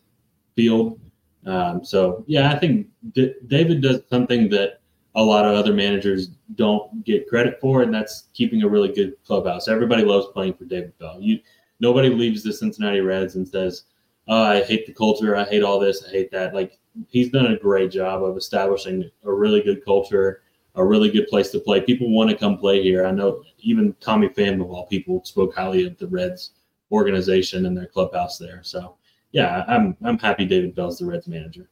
[0.54, 1.00] field.
[1.48, 4.80] Um, so yeah, I think D- David does something that
[5.14, 9.14] a lot of other managers don't get credit for, and that's keeping a really good
[9.24, 9.66] clubhouse.
[9.66, 11.18] Everybody loves playing for David Bell.
[11.20, 11.40] You
[11.80, 13.84] nobody leaves the Cincinnati Reds and says,
[14.28, 15.34] oh, "I hate the culture.
[15.36, 16.04] I hate all this.
[16.06, 16.78] I hate that." Like
[17.08, 20.42] he's done a great job of establishing a really good culture
[20.78, 21.80] a really good place to play.
[21.80, 23.04] People want to come play here.
[23.04, 26.52] I know even Tommy Pham of all people spoke highly of the Reds
[26.92, 28.60] organization and their clubhouse there.
[28.62, 28.96] So
[29.32, 31.70] yeah, I'm I'm happy David Bell's the Reds manager.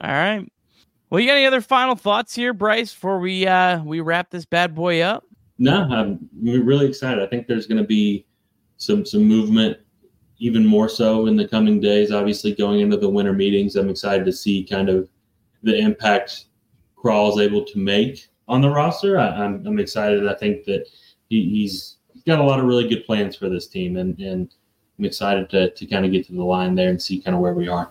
[0.00, 0.50] All right.
[1.10, 4.44] Well, you got any other final thoughts here, Bryce, before we uh we wrap this
[4.44, 5.24] bad boy up?
[5.58, 7.22] No, I'm really excited.
[7.22, 8.26] I think there's going to be
[8.76, 9.78] some some movement
[10.38, 12.12] even more so in the coming days.
[12.12, 15.08] Obviously, going into the winter meetings, I'm excited to see kind of
[15.62, 16.46] the impact
[16.96, 19.18] Krall is able to make on the roster.
[19.18, 20.28] I, am I'm, I'm excited.
[20.28, 20.86] I think that
[21.28, 24.54] he, he's, he's got a lot of really good plans for this team, and, and
[24.98, 27.40] I'm excited to, to kind of get to the line there and see kind of
[27.40, 27.90] where we are.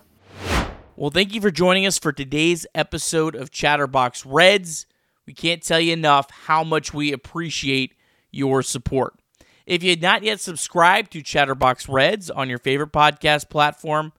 [0.96, 4.86] Well, thank you for joining us for today's episode of Chatterbox Reds.
[5.26, 7.94] We can't tell you enough how much we appreciate
[8.30, 9.14] your support.
[9.66, 14.12] If you had not yet subscribed to Chatterbox Reds on your favorite podcast platform,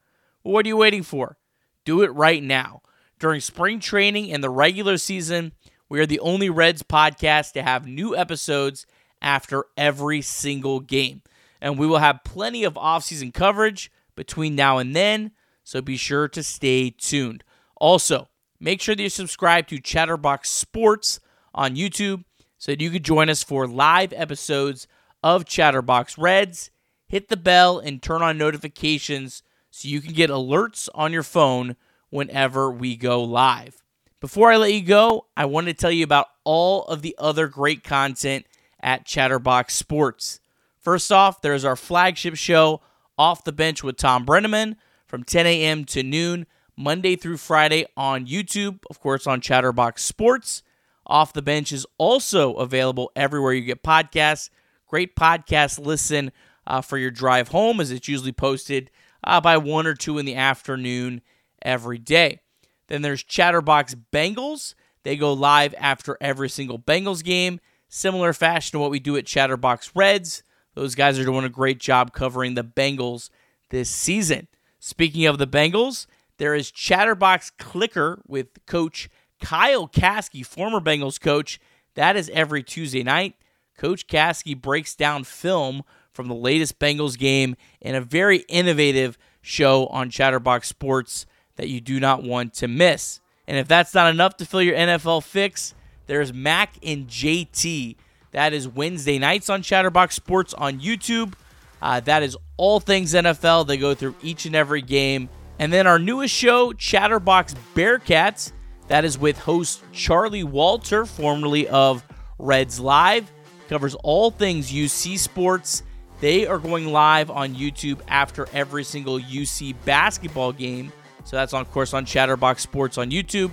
[0.44, 1.38] what are you waiting for?
[1.84, 2.82] Do it right now.
[3.20, 5.54] During spring training and the regular season,
[5.90, 8.86] we are the only Reds podcast to have new episodes
[9.22, 11.22] after every single game.
[11.62, 15.32] And we will have plenty of offseason coverage between now and then,
[15.64, 17.43] so be sure to stay tuned.
[17.76, 18.30] Also,
[18.60, 21.20] make sure that you subscribe to Chatterbox Sports
[21.53, 22.24] on YouTube
[22.58, 24.88] so that you can join us for live episodes
[25.24, 26.72] of Chatterbox Reds.
[27.08, 31.76] Hit the bell and turn on notifications so you can get alerts on your phone
[32.10, 33.84] whenever we go live.
[34.20, 37.47] Before I let you go, I want to tell you about all of the other
[37.47, 38.45] great content
[38.80, 40.39] at Chatterbox Sports.
[40.88, 42.80] First off, there's our flagship show,
[43.18, 45.84] Off the Bench with Thom Brennaman, from 10 a.m.
[45.84, 46.46] to noon,
[46.78, 50.64] Monday through Friday on YouTube, of course, on Chatterbox Sports.
[51.06, 54.50] Off the Bench is also available everywhere you get podcasts.
[54.88, 56.32] Great podcast listen
[56.66, 58.90] uh, for your drive home, as it's usually posted
[59.26, 61.20] uh, by 1 or 2 in the afternoon
[61.62, 62.40] every day.
[62.88, 64.74] Then there's Chatterbox Bengals.
[65.04, 67.60] They go live after every single Bengals game.
[67.90, 70.44] Similar fashion to what we do at Chatterbox Reds.
[70.78, 73.32] Those guys are doing a great job covering the Bengals
[73.71, 74.47] this season.
[74.78, 76.05] Speaking of the Bengals,
[76.38, 79.09] there is Chatterbox Clicker with coach
[79.41, 81.59] Kyle Caskey, former Bengals coach.
[81.95, 83.34] That is every Tuesday night.
[83.75, 85.82] Coach Caskey breaks down film
[86.13, 91.25] from the latest Bengals game in a very innovative show on Chatterbox Sports
[91.55, 93.19] that you do not want to miss.
[93.47, 95.73] And if that's not enough to fill your NFL fix,
[96.05, 97.95] there's Mac and JT.
[98.38, 101.34] That is Wednesday nights on Chatterbox Sports on YouTube.
[101.82, 103.66] Uh, that is all things NFL.
[103.66, 105.28] They go through each and every game.
[105.58, 108.52] And then our newest show, Chatterbox Bearcats,
[108.90, 112.06] that is with host Charlie Walter, formerly of
[112.38, 113.32] Reds Live,
[113.70, 115.82] covers all things UC sports.
[116.20, 120.92] They are going live on YouTube after every single UC basketball game.
[121.24, 123.50] So that's on course on Chatterbox Sports on YouTube.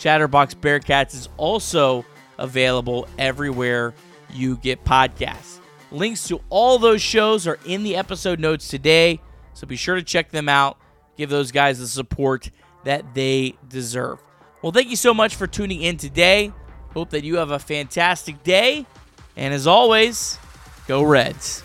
[0.00, 2.04] Chatterbox Bearcats is also
[2.36, 3.94] available everywhere
[4.34, 5.58] you get podcasts.
[5.90, 9.20] Links to all those shows are in the episode notes today,
[9.52, 10.76] so be sure to check them out.
[11.16, 12.50] Give those guys the support
[12.84, 14.18] that they deserve.
[14.62, 16.52] Well, thank you so much for tuning in today.
[16.92, 18.86] Hope that you have a fantastic day.
[19.36, 20.38] And as always,
[20.86, 21.62] go Reds.